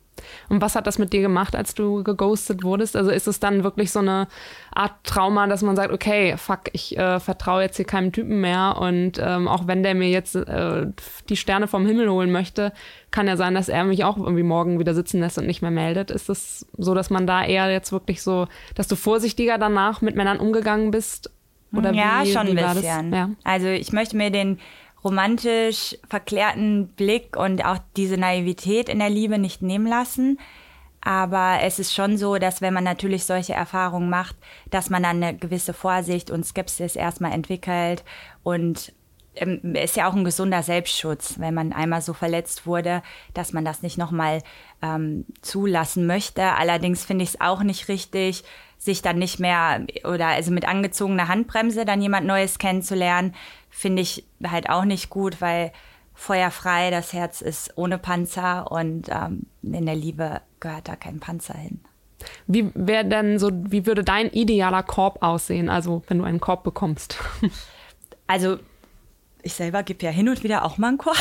Und 0.49 0.61
was 0.61 0.75
hat 0.75 0.87
das 0.87 0.97
mit 0.97 1.13
dir 1.13 1.21
gemacht, 1.21 1.55
als 1.55 1.75
du 1.75 2.03
geghostet 2.03 2.63
wurdest? 2.63 2.95
Also 2.95 3.11
ist 3.11 3.27
es 3.27 3.39
dann 3.39 3.63
wirklich 3.63 3.91
so 3.91 3.99
eine 3.99 4.27
Art 4.73 4.93
Trauma, 5.03 5.47
dass 5.47 5.61
man 5.61 5.75
sagt, 5.75 5.91
okay, 5.91 6.35
fuck, 6.37 6.61
ich 6.73 6.97
äh, 6.97 7.19
vertraue 7.19 7.63
jetzt 7.63 7.77
hier 7.77 7.85
keinem 7.85 8.11
Typen 8.11 8.41
mehr 8.41 8.77
und 8.79 9.13
ähm, 9.21 9.47
auch 9.47 9.67
wenn 9.67 9.83
der 9.83 9.95
mir 9.95 10.09
jetzt 10.09 10.35
äh, 10.35 10.87
die 11.29 11.37
Sterne 11.37 11.67
vom 11.67 11.85
Himmel 11.85 12.09
holen 12.09 12.31
möchte, 12.31 12.71
kann 13.11 13.27
ja 13.27 13.37
sein, 13.37 13.55
dass 13.55 13.69
er 13.69 13.83
mich 13.83 14.03
auch 14.03 14.17
irgendwie 14.17 14.43
morgen 14.43 14.79
wieder 14.79 14.93
sitzen 14.93 15.19
lässt 15.19 15.37
und 15.37 15.47
nicht 15.47 15.61
mehr 15.61 15.71
meldet. 15.71 16.11
Ist 16.11 16.29
es 16.29 16.65
das 16.65 16.85
so, 16.85 16.93
dass 16.93 17.09
man 17.09 17.27
da 17.27 17.43
eher 17.43 17.71
jetzt 17.71 17.91
wirklich 17.91 18.21
so, 18.21 18.47
dass 18.75 18.87
du 18.87 18.95
vorsichtiger 18.95 19.57
danach 19.57 20.01
mit 20.01 20.15
Männern 20.15 20.39
umgegangen 20.39 20.91
bist? 20.91 21.31
Oder 21.73 21.93
ja, 21.93 22.21
wie, 22.23 22.31
schon 22.31 22.47
wie 22.47 22.57
ein 22.57 22.75
bisschen. 22.75 23.13
Ja. 23.13 23.29
Also 23.43 23.67
ich 23.67 23.91
möchte 23.91 24.15
mir 24.15 24.31
den 24.31 24.59
romantisch 25.05 25.95
verklärten 26.09 26.87
Blick 26.87 27.37
und 27.37 27.63
auch 27.63 27.77
diese 27.95 28.17
Naivität 28.17 28.89
in 28.89 28.99
der 28.99 29.09
Liebe 29.09 29.37
nicht 29.37 29.61
nehmen 29.61 29.87
lassen. 29.87 30.39
Aber 30.99 31.59
es 31.61 31.77
ist 31.77 31.93
schon 31.93 32.17
so, 32.17 32.37
dass 32.37 32.61
wenn 32.61 32.73
man 32.73 32.83
natürlich 32.83 33.25
solche 33.25 33.53
Erfahrungen 33.53 34.09
macht, 34.09 34.35
dass 34.71 34.89
man 34.89 35.03
dann 35.03 35.23
eine 35.23 35.37
gewisse 35.37 35.73
Vorsicht 35.73 36.31
und 36.31 36.43
Skepsis 36.43 36.95
erstmal 36.95 37.31
entwickelt 37.31 38.03
und 38.41 38.91
ähm, 39.35 39.75
ist 39.75 39.95
ja 39.97 40.09
auch 40.09 40.15
ein 40.15 40.23
gesunder 40.23 40.63
Selbstschutz, 40.63 41.35
wenn 41.39 41.53
man 41.53 41.73
einmal 41.73 42.01
so 42.01 42.13
verletzt 42.13 42.65
wurde, 42.65 43.03
dass 43.35 43.53
man 43.53 43.63
das 43.63 43.83
nicht 43.83 43.99
nochmal 43.99 44.41
ähm, 44.81 45.25
zulassen 45.41 46.07
möchte. 46.07 46.41
Allerdings 46.41 47.05
finde 47.05 47.23
ich 47.23 47.29
es 47.29 47.41
auch 47.41 47.61
nicht 47.61 47.87
richtig, 47.87 48.43
sich 48.77 49.01
dann 49.01 49.17
nicht 49.17 49.39
mehr 49.39 49.85
oder 50.03 50.27
also 50.27 50.51
mit 50.51 50.67
angezogener 50.67 51.27
Handbremse 51.27 51.85
dann 51.85 52.01
jemand 52.01 52.27
Neues 52.27 52.59
kennenzulernen, 52.59 53.33
finde 53.69 54.01
ich 54.01 54.25
halt 54.45 54.69
auch 54.69 54.85
nicht 54.85 55.09
gut, 55.09 55.41
weil 55.41 55.71
feuerfrei, 56.13 56.91
das 56.91 57.13
Herz 57.13 57.41
ist 57.41 57.73
ohne 57.77 57.97
Panzer 57.97 58.71
und 58.71 59.09
ähm, 59.09 59.47
in 59.61 59.85
der 59.85 59.95
Liebe 59.95 60.41
gehört 60.59 60.87
da 60.87 60.95
kein 60.95 61.19
Panzer 61.19 61.57
hin. 61.57 61.81
Wie 62.47 62.71
wäre 62.73 63.05
denn 63.05 63.37
so, 63.37 63.51
wie 63.53 63.85
würde 63.85 64.03
dein 64.03 64.31
idealer 64.31 64.83
Korb 64.83 65.21
aussehen, 65.21 65.69
also 65.69 66.03
wenn 66.07 66.19
du 66.19 66.23
einen 66.23 66.39
Korb 66.39 66.63
bekommst? 66.63 67.17
Also 68.27 68.57
ich 69.45 69.53
selber 69.53 69.83
gebe 69.83 70.03
ja 70.03 70.11
hin 70.11 70.27
und 70.27 70.43
wieder 70.43 70.65
auch 70.65 70.77
mal 70.77 70.89
einen 70.89 70.97
Korb. 70.97 71.15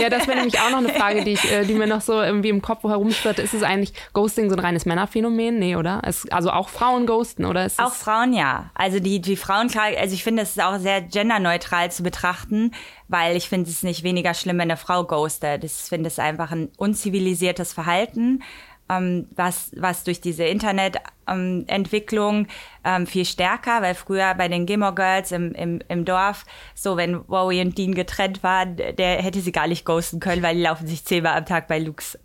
Ja, 0.00 0.10
das 0.10 0.26
wäre 0.26 0.36
nämlich 0.36 0.58
auch 0.60 0.70
noch 0.70 0.78
eine 0.78 0.88
Frage, 0.88 1.24
die, 1.24 1.32
ich, 1.32 1.50
äh, 1.50 1.64
die 1.64 1.74
mir 1.74 1.86
noch 1.86 2.00
so 2.00 2.20
irgendwie 2.20 2.48
im 2.48 2.60
Kopf 2.60 2.82
herumschwirrt. 2.82 3.38
Ist 3.38 3.54
es 3.54 3.62
eigentlich 3.62 3.92
Ghosting 4.12 4.50
so 4.50 4.56
ein 4.56 4.60
reines 4.60 4.84
Männerphänomen? 4.84 5.58
Nee, 5.58 5.76
oder? 5.76 6.02
Es, 6.04 6.28
also 6.30 6.50
auch 6.50 6.68
Frauen 6.68 7.06
ghosten, 7.06 7.44
oder? 7.44 7.64
Ist 7.64 7.78
auch 7.78 7.94
Frauen, 7.94 8.32
ja. 8.32 8.70
Also 8.74 8.98
die, 8.98 9.20
die 9.20 9.36
Frauen, 9.36 9.70
also 9.76 10.14
ich 10.14 10.24
finde, 10.24 10.42
es 10.42 10.50
ist 10.50 10.62
auch 10.62 10.78
sehr 10.78 11.00
genderneutral 11.00 11.90
zu 11.90 12.02
betrachten, 12.02 12.72
weil 13.06 13.36
ich 13.36 13.48
finde 13.48 13.70
es 13.70 13.82
nicht 13.82 14.02
weniger 14.02 14.34
schlimm, 14.34 14.58
wenn 14.58 14.70
eine 14.70 14.76
Frau 14.76 15.04
ghostet. 15.04 15.62
Ich 15.62 15.72
finde 15.72 16.08
es 16.08 16.18
einfach 16.18 16.50
ein 16.50 16.70
unzivilisiertes 16.76 17.72
Verhalten 17.72 18.42
was, 18.88 19.70
was 19.76 20.04
durch 20.04 20.20
diese 20.20 20.44
Internetentwicklung 20.44 22.46
ähm, 22.84 23.06
viel 23.06 23.24
stärker, 23.24 23.82
weil 23.82 23.94
früher 23.94 24.34
bei 24.34 24.48
den 24.48 24.66
Gilmore 24.66 24.94
Girls 24.94 25.32
im, 25.32 25.52
im, 25.52 25.80
im 25.88 26.04
Dorf, 26.04 26.44
so 26.74 26.96
wenn 26.96 27.28
Wowie 27.28 27.60
und 27.60 27.76
Dean 27.76 27.94
getrennt 27.94 28.42
waren, 28.42 28.76
der 28.76 29.22
hätte 29.22 29.40
sie 29.40 29.52
gar 29.52 29.66
nicht 29.66 29.84
ghosten 29.84 30.20
können, 30.20 30.42
weil 30.42 30.56
die 30.56 30.62
laufen 30.62 30.86
sich 30.86 31.04
zehnmal 31.04 31.36
am 31.36 31.46
Tag 31.46 31.68
bei 31.68 31.78
Lukes 31.78 32.18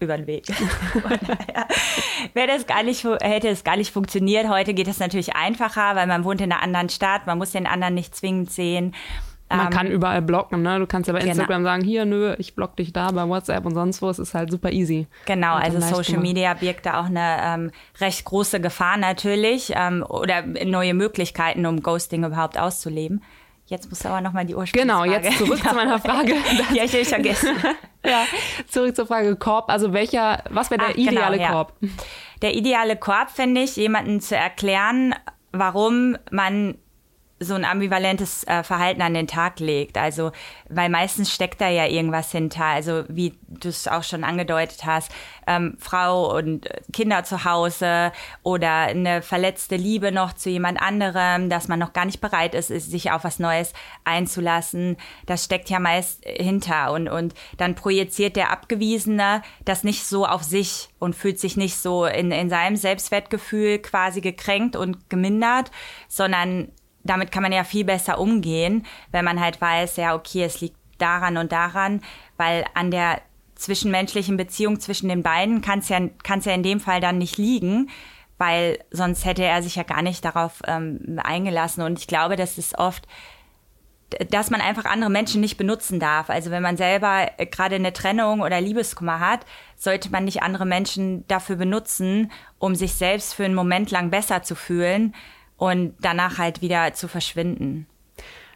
über 0.00 0.16
den 0.16 0.26
Weg. 0.26 0.46
wäre 2.34 2.46
das 2.46 2.66
gar 2.66 2.82
nicht, 2.82 3.04
hätte 3.04 3.48
es 3.48 3.64
gar 3.64 3.76
nicht 3.76 3.92
funktioniert. 3.92 4.48
Heute 4.48 4.74
geht 4.74 4.88
es 4.88 5.00
natürlich 5.00 5.34
einfacher, 5.34 5.96
weil 5.96 6.06
man 6.06 6.24
wohnt 6.24 6.40
in 6.40 6.52
einer 6.52 6.62
anderen 6.62 6.88
Stadt, 6.88 7.26
man 7.26 7.38
muss 7.38 7.52
den 7.52 7.66
anderen 7.66 7.94
nicht 7.94 8.14
zwingend 8.14 8.50
sehen. 8.50 8.94
Man 9.50 9.66
ähm, 9.66 9.70
kann 9.70 9.86
überall 9.86 10.20
blocken, 10.20 10.62
ne? 10.62 10.78
Du 10.78 10.86
kannst 10.86 11.08
ja 11.08 11.14
bei 11.14 11.20
genau. 11.20 11.32
Instagram 11.32 11.62
genau. 11.62 11.70
sagen, 11.70 11.84
hier, 11.84 12.04
nö, 12.04 12.34
ich 12.38 12.54
block 12.54 12.76
dich 12.76 12.92
da, 12.92 13.10
bei 13.10 13.26
WhatsApp 13.26 13.64
und 13.64 13.74
sonst 13.74 14.02
wo. 14.02 14.10
Es 14.10 14.18
ist 14.18 14.34
halt 14.34 14.50
super 14.50 14.70
easy. 14.70 15.06
Genau, 15.24 15.54
also 15.54 15.80
Social 15.80 16.20
Media 16.20 16.52
birgt 16.54 16.86
da 16.86 17.00
auch 17.00 17.06
eine 17.06 17.38
ähm, 17.42 17.70
recht 18.00 18.24
große 18.24 18.60
Gefahr 18.60 18.98
natürlich 18.98 19.72
ähm, 19.74 20.04
oder 20.06 20.42
neue 20.42 20.92
Möglichkeiten, 20.94 21.64
um 21.64 21.80
Ghosting 21.82 22.24
überhaupt 22.24 22.58
auszuleben. 22.58 23.22
Jetzt 23.68 23.90
musst 23.90 24.04
du 24.04 24.08
aber 24.08 24.22
nochmal 24.22 24.46
die 24.46 24.54
Ursprungsfrage. 24.54 25.10
Genau, 25.10 25.28
jetzt 25.28 25.38
zurück 25.38 25.58
zu 25.58 25.74
meiner 25.74 25.98
Frage. 25.98 26.34
ja, 26.72 26.84
ich 26.84 26.92
habe 26.94 27.04
vergessen. 27.04 27.56
ja, 28.04 28.24
zurück 28.66 28.96
zur 28.96 29.06
Frage 29.06 29.36
Korb. 29.36 29.70
Also 29.70 29.92
welcher, 29.92 30.42
was 30.50 30.70
wäre 30.70 30.80
der 30.80 30.88
Ach, 30.90 30.94
genau, 30.94 31.10
ideale 31.10 31.36
genau, 31.36 31.50
Korb? 31.50 31.72
Ja. 31.80 31.88
Der 32.42 32.54
ideale 32.54 32.96
Korb, 32.96 33.30
finde 33.30 33.62
ich, 33.62 33.76
jemanden 33.76 34.20
zu 34.20 34.36
erklären, 34.36 35.14
warum 35.52 36.16
man 36.30 36.76
so 37.40 37.54
ein 37.54 37.64
ambivalentes 37.64 38.44
äh, 38.44 38.62
Verhalten 38.62 39.02
an 39.02 39.14
den 39.14 39.26
Tag 39.26 39.60
legt. 39.60 39.96
Also, 39.98 40.32
weil 40.68 40.88
meistens 40.88 41.32
steckt 41.32 41.60
da 41.60 41.68
ja 41.68 41.86
irgendwas 41.86 42.32
hinter. 42.32 42.64
Also, 42.64 43.04
wie 43.08 43.38
du 43.48 43.68
es 43.68 43.88
auch 43.88 44.02
schon 44.02 44.24
angedeutet 44.24 44.84
hast, 44.84 45.12
ähm, 45.46 45.76
Frau 45.78 46.36
und 46.36 46.68
Kinder 46.92 47.24
zu 47.24 47.44
Hause 47.44 48.12
oder 48.42 48.70
eine 48.70 49.22
verletzte 49.22 49.76
Liebe 49.76 50.12
noch 50.12 50.32
zu 50.32 50.50
jemand 50.50 50.80
anderem, 50.80 51.48
dass 51.48 51.68
man 51.68 51.78
noch 51.78 51.92
gar 51.92 52.04
nicht 52.04 52.20
bereit 52.20 52.54
ist, 52.54 52.68
sich 52.68 53.10
auf 53.10 53.24
was 53.24 53.38
Neues 53.38 53.72
einzulassen. 54.04 54.96
Das 55.26 55.44
steckt 55.44 55.70
ja 55.70 55.78
meist 55.78 56.24
hinter. 56.24 56.92
Und, 56.92 57.08
und 57.08 57.34
dann 57.56 57.74
projiziert 57.74 58.36
der 58.36 58.50
Abgewiesene 58.50 59.42
das 59.64 59.84
nicht 59.84 60.06
so 60.06 60.26
auf 60.26 60.42
sich 60.42 60.88
und 60.98 61.14
fühlt 61.14 61.38
sich 61.38 61.56
nicht 61.56 61.76
so 61.76 62.04
in, 62.04 62.30
in 62.30 62.50
seinem 62.50 62.76
Selbstwertgefühl 62.76 63.78
quasi 63.78 64.20
gekränkt 64.20 64.76
und 64.76 65.08
gemindert, 65.08 65.70
sondern 66.08 66.68
damit 67.08 67.32
kann 67.32 67.42
man 67.42 67.52
ja 67.52 67.64
viel 67.64 67.84
besser 67.84 68.18
umgehen, 68.18 68.86
wenn 69.10 69.24
man 69.24 69.40
halt 69.40 69.60
weiß, 69.60 69.96
ja, 69.96 70.14
okay, 70.14 70.44
es 70.44 70.60
liegt 70.60 70.76
daran 70.98 71.36
und 71.36 71.52
daran, 71.52 72.02
weil 72.36 72.64
an 72.74 72.90
der 72.90 73.20
zwischenmenschlichen 73.54 74.36
Beziehung 74.36 74.78
zwischen 74.80 75.08
den 75.08 75.22
beiden 75.22 75.62
kann 75.62 75.80
es 75.80 75.88
ja, 75.88 75.98
ja 75.98 76.52
in 76.52 76.62
dem 76.62 76.80
Fall 76.80 77.00
dann 77.00 77.18
nicht 77.18 77.38
liegen, 77.38 77.90
weil 78.36 78.78
sonst 78.90 79.24
hätte 79.24 79.44
er 79.44 79.62
sich 79.62 79.76
ja 79.76 79.82
gar 79.82 80.02
nicht 80.02 80.24
darauf 80.24 80.62
ähm, 80.66 81.18
eingelassen. 81.22 81.82
Und 81.82 81.98
ich 81.98 82.06
glaube, 82.06 82.36
das 82.36 82.58
ist 82.58 82.78
oft 82.78 83.06
dass 84.30 84.48
man 84.48 84.62
einfach 84.62 84.86
andere 84.86 85.10
Menschen 85.10 85.40
nicht 85.42 85.58
benutzen 85.58 86.00
darf. 86.00 86.30
Also 86.30 86.50
wenn 86.50 86.62
man 86.62 86.76
selber 86.78 87.28
äh, 87.36 87.44
gerade 87.44 87.74
eine 87.74 87.92
Trennung 87.92 88.40
oder 88.40 88.60
Liebeskummer 88.60 89.20
hat, 89.20 89.40
sollte 89.76 90.10
man 90.10 90.24
nicht 90.24 90.42
andere 90.42 90.64
Menschen 90.64 91.26
dafür 91.28 91.56
benutzen, 91.56 92.32
um 92.58 92.74
sich 92.74 92.94
selbst 92.94 93.34
für 93.34 93.44
einen 93.44 93.54
Moment 93.54 93.90
lang 93.90 94.08
besser 94.10 94.42
zu 94.42 94.54
fühlen 94.54 95.14
und 95.58 95.94
danach 96.00 96.38
halt 96.38 96.62
wieder 96.62 96.94
zu 96.94 97.08
verschwinden. 97.08 97.86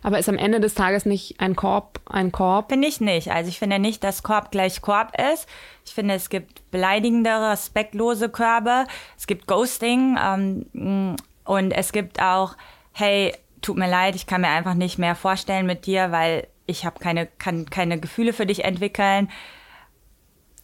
Aber 0.02 0.18
ist 0.18 0.28
am 0.28 0.38
Ende 0.38 0.58
des 0.58 0.74
Tages 0.74 1.06
nicht 1.06 1.38
ein 1.40 1.54
Korb 1.54 2.00
ein 2.06 2.32
Korb? 2.32 2.70
Finde 2.70 2.88
ich 2.88 3.00
nicht. 3.00 3.30
Also 3.30 3.48
ich 3.48 3.58
finde 3.58 3.78
nicht, 3.78 4.02
dass 4.02 4.22
Korb 4.22 4.50
gleich 4.50 4.80
Korb 4.80 5.12
ist. 5.32 5.48
Ich 5.86 5.94
finde, 5.94 6.14
es 6.14 6.28
gibt 6.28 6.68
beleidigende, 6.72 7.30
respektlose 7.30 8.28
Körbe. 8.28 8.86
Es 9.16 9.26
gibt 9.26 9.46
Ghosting. 9.46 10.18
Ähm, 10.20 11.16
und 11.44 11.70
es 11.72 11.92
gibt 11.92 12.20
auch, 12.20 12.56
hey, 12.92 13.32
tut 13.60 13.76
mir 13.76 13.88
leid, 13.88 14.16
ich 14.16 14.26
kann 14.26 14.40
mir 14.40 14.48
einfach 14.48 14.74
nicht 14.74 14.98
mehr 14.98 15.14
vorstellen 15.14 15.66
mit 15.66 15.86
dir, 15.86 16.10
weil 16.10 16.48
ich 16.66 16.84
habe 16.84 16.98
keine, 16.98 17.26
kann 17.26 17.66
keine 17.70 18.00
Gefühle 18.00 18.32
für 18.32 18.46
dich 18.46 18.64
entwickeln. 18.64 19.30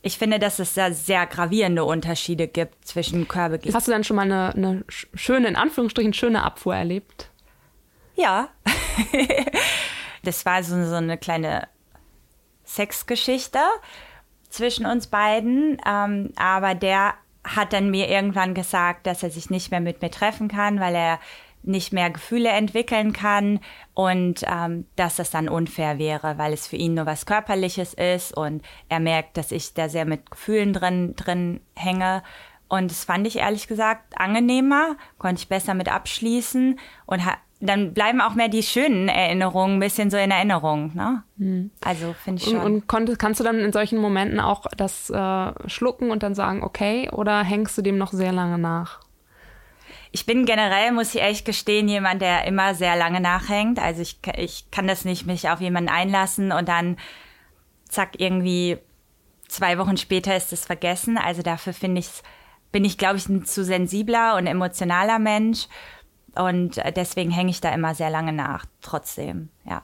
Ich 0.09 0.17
finde, 0.17 0.39
dass 0.39 0.59
es 0.59 0.73
da 0.73 0.91
sehr 0.91 1.27
gravierende 1.27 1.85
Unterschiede 1.85 2.49
gibt 2.49 2.87
zwischen 2.89 3.29
Körbe. 3.29 3.61
Hast 3.75 3.89
du 3.89 3.93
dann 3.93 4.05
schon 4.05 4.17
mal 4.17 4.23
eine, 4.23 4.55
eine 4.55 4.85
schöne, 4.89 5.49
in 5.49 5.55
Anführungsstrichen, 5.55 6.15
schöne 6.15 6.45
Abfuhr 6.45 6.75
erlebt? 6.75 7.29
Ja. 8.15 8.49
das 10.23 10.47
war 10.47 10.63
so, 10.63 10.83
so 10.87 10.95
eine 10.95 11.19
kleine 11.19 11.69
Sexgeschichte 12.65 13.59
zwischen 14.49 14.87
uns 14.87 15.09
beiden. 15.09 15.77
Ähm, 15.87 16.33
aber 16.37 16.75
der 16.75 17.13
hat 17.45 17.75
dann 17.75 17.91
mir 17.91 18.09
irgendwann 18.09 18.55
gesagt, 18.55 19.07
dass 19.07 19.23
er 19.23 19.29
sich 19.29 19.51
nicht 19.51 19.71
mehr 19.71 19.81
mit 19.81 20.01
mir 20.01 20.11
treffen 20.11 20.49
kann, 20.49 20.81
weil 20.81 20.95
er 20.95 21.21
nicht 21.69 21.93
mehr 21.93 22.11
Gefühle 22.11 22.49
entwickeln 22.49 23.13
kann 23.13 23.61
und 23.95 24.43
ähm, 24.47 24.87
dass 24.97 25.17
das 25.17 25.31
dann 25.31 25.49
unfair 25.49 25.99
wäre, 25.99 26.39
weil 26.39 26.53
es 26.53 26.67
für 26.67 26.77
ihn 26.77 26.95
nur 26.95 27.07
was 27.07 27.27
Körperliches 27.27 27.95
ist 27.95 28.37
und 28.37 28.63
er 28.89 29.01
merkt, 29.01 29.37
dass 29.37 29.53
ich 29.53 29.75
da 29.75 29.89
sehr 29.89 30.05
mit 30.05 30.31
Gefühlen 30.31 30.73
drin, 30.73 31.15
drin 31.15 31.61
hänge. 31.77 32.23
Und 32.69 32.91
das 32.91 33.05
fand 33.05 33.27
ich 33.27 33.37
ehrlich 33.37 33.69
gesagt 33.69 34.19
angenehmer, 34.19 34.97
konnte 35.19 35.41
ich 35.41 35.49
besser 35.49 35.75
mit 35.75 35.91
abschließen 35.91 36.79
und 37.07 37.23
dann 37.61 37.93
bleiben 37.93 38.21
auch 38.21 38.35
mehr 38.35 38.49
die 38.49 38.63
schönen 38.63 39.09
Erinnerungen 39.09 39.77
ein 39.77 39.81
bisschen 39.81 40.11
so 40.11 40.17
in 40.17 40.31
Erinnerung. 40.31 40.93
Ne? 40.95 41.23
Mhm. 41.37 41.71
Also 41.85 42.15
finde 42.23 42.43
ich 42.43 42.49
schon. 42.49 42.59
Und, 42.59 42.65
und 42.65 42.87
konntest, 42.87 43.19
kannst 43.19 43.41
du 43.41 43.45
dann 43.45 43.59
in 43.59 43.73
solchen 43.73 43.99
Momenten 43.99 44.39
auch 44.39 44.67
das 44.77 45.11
äh, 45.11 45.69
schlucken 45.69 46.11
und 46.11 46.23
dann 46.23 46.35
sagen, 46.35 46.63
okay, 46.63 47.11
oder 47.11 47.43
hängst 47.43 47.77
du 47.77 47.83
dem 47.83 47.99
noch 47.99 48.13
sehr 48.13 48.33
lange 48.33 48.59
nach? 48.59 49.01
Ich 50.11 50.27
bin 50.27 50.47
generell, 50.47 50.93
muss 50.93 51.15
ich 51.15 51.21
ehrlich 51.21 51.45
gestehen, 51.45 51.89
jemand, 51.89 52.23
der 52.23 52.45
immer 52.45 52.75
sehr 52.75 52.97
lange 52.97 53.21
nachhängt. 53.21 53.79
Also 53.79 54.03
ich, 54.03 54.19
ich 54.37 54.71
kann 54.71 54.87
das 54.87 55.05
nicht 55.05 55.27
mich 55.27 55.49
auf 55.51 55.61
jemanden 55.61 55.91
einlassen 55.91 56.53
und 56.53 56.69
dann 56.69 56.97
zack, 57.89 58.19
irgendwie 58.19 58.79
zwei 59.49 59.79
Wochen 59.79 59.97
später 59.97 60.37
ist 60.37 60.53
es 60.53 60.65
vergessen. 60.65 61.19
Also 61.19 61.43
dafür 61.43 61.73
finde 61.73 62.01
ich, 62.01 62.09
bin 62.73 62.85
ich, 62.85 62.99
glaube 62.99 63.17
ich, 63.17 63.29
ein 63.29 63.45
zu 63.45 63.65
sensibler 63.65 64.37
und 64.37 64.47
emotionaler 64.47 65.19
Mensch. 65.19 65.67
Und 66.35 66.81
deswegen 66.95 67.31
hänge 67.31 67.51
ich 67.51 67.61
da 67.61 67.71
immer 67.71 67.95
sehr 67.95 68.11
lange 68.11 68.33
nach, 68.33 68.67
trotzdem, 68.81 69.49
ja. 69.65 69.83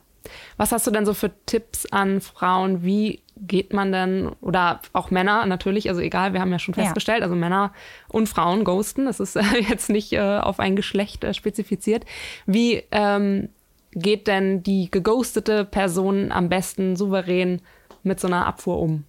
Was 0.57 0.73
hast 0.73 0.87
du 0.87 0.91
denn 0.91 1.05
so 1.05 1.13
für 1.13 1.33
Tipps 1.45 1.85
an 1.87 2.21
Frauen? 2.21 2.83
Wie 2.83 3.24
geht 3.37 3.73
man 3.73 3.93
denn, 3.93 4.29
oder 4.41 4.81
auch 4.93 5.11
Männer 5.11 5.47
natürlich, 5.47 5.89
also 5.89 6.01
egal, 6.01 6.33
wir 6.33 6.41
haben 6.41 6.53
ja 6.53 6.59
schon 6.59 6.75
festgestellt, 6.75 7.19
ja. 7.19 7.25
also 7.25 7.35
Männer 7.35 7.73
und 8.09 8.29
Frauen 8.29 8.65
ghosten, 8.65 9.07
das 9.07 9.21
ist 9.21 9.37
äh, 9.37 9.43
jetzt 9.69 9.91
nicht 9.91 10.13
äh, 10.13 10.39
auf 10.39 10.61
ein 10.61 10.77
Geschlecht 10.77 11.25
äh, 11.25 11.35
spezifiziert. 11.35 12.05
Wie 12.47 12.83
ähm, 12.91 13.49
geht 13.93 14.27
denn 14.27 14.63
die 14.63 14.91
geghostete 14.91 15.65
Person 15.65 16.33
am 16.33 16.49
besten 16.49 16.97
souverän 16.97 17.61
mit 18.03 18.21
so 18.21 18.29
einer 18.29 18.47
Abfuhr 18.47 18.79
um? 18.79 19.05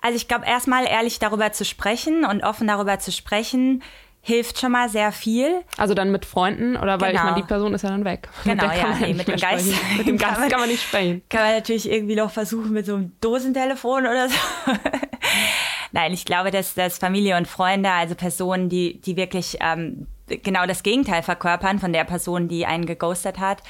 Also 0.00 0.16
ich 0.16 0.28
glaube, 0.28 0.46
erstmal 0.46 0.86
ehrlich 0.86 1.18
darüber 1.18 1.52
zu 1.52 1.64
sprechen 1.64 2.24
und 2.24 2.42
offen 2.42 2.66
darüber 2.66 2.98
zu 2.98 3.12
sprechen, 3.12 3.82
hilft 4.22 4.58
schon 4.58 4.72
mal 4.72 4.88
sehr 4.88 5.12
viel. 5.12 5.62
Also 5.76 5.94
dann 5.94 6.12
mit 6.12 6.24
Freunden 6.24 6.76
oder 6.76 7.00
weil 7.00 7.12
genau. 7.12 7.22
ich 7.22 7.30
meine, 7.30 7.42
die 7.42 7.46
Person 7.46 7.74
ist 7.74 7.82
ja 7.82 7.90
dann 7.90 8.04
weg. 8.04 8.28
Genau, 8.44 8.64
ja, 8.64 8.96
nee, 9.00 9.14
mit 9.14 9.26
dem 9.26 9.36
Geist. 9.40 9.72
mit 9.96 10.06
dem 10.06 10.18
Geist 10.18 10.32
kann 10.32 10.40
man, 10.40 10.50
kann 10.50 10.60
man 10.60 10.68
nicht 10.68 10.82
sprechen. 10.82 11.22
Kann 11.28 11.42
man 11.42 11.54
natürlich 11.54 11.90
irgendwie 11.90 12.16
noch 12.16 12.30
versuchen 12.30 12.72
mit 12.72 12.86
so 12.86 12.96
einem 12.96 13.12
Dosentelefon 13.20 14.02
oder 14.02 14.28
so. 14.28 14.36
Nein, 15.92 16.12
ich 16.12 16.24
glaube, 16.24 16.50
dass, 16.50 16.74
dass 16.74 16.98
Familie 16.98 17.36
und 17.36 17.48
Freunde, 17.48 17.90
also 17.90 18.14
Personen, 18.14 18.68
die, 18.68 19.00
die 19.00 19.16
wirklich 19.16 19.58
ähm, 19.60 20.06
genau 20.26 20.66
das 20.66 20.82
Gegenteil 20.82 21.22
verkörpern 21.22 21.78
von 21.78 21.92
der 21.92 22.04
Person, 22.04 22.48
die 22.48 22.66
einen 22.66 22.86
geghostet 22.86 23.38
hat, 23.38 23.62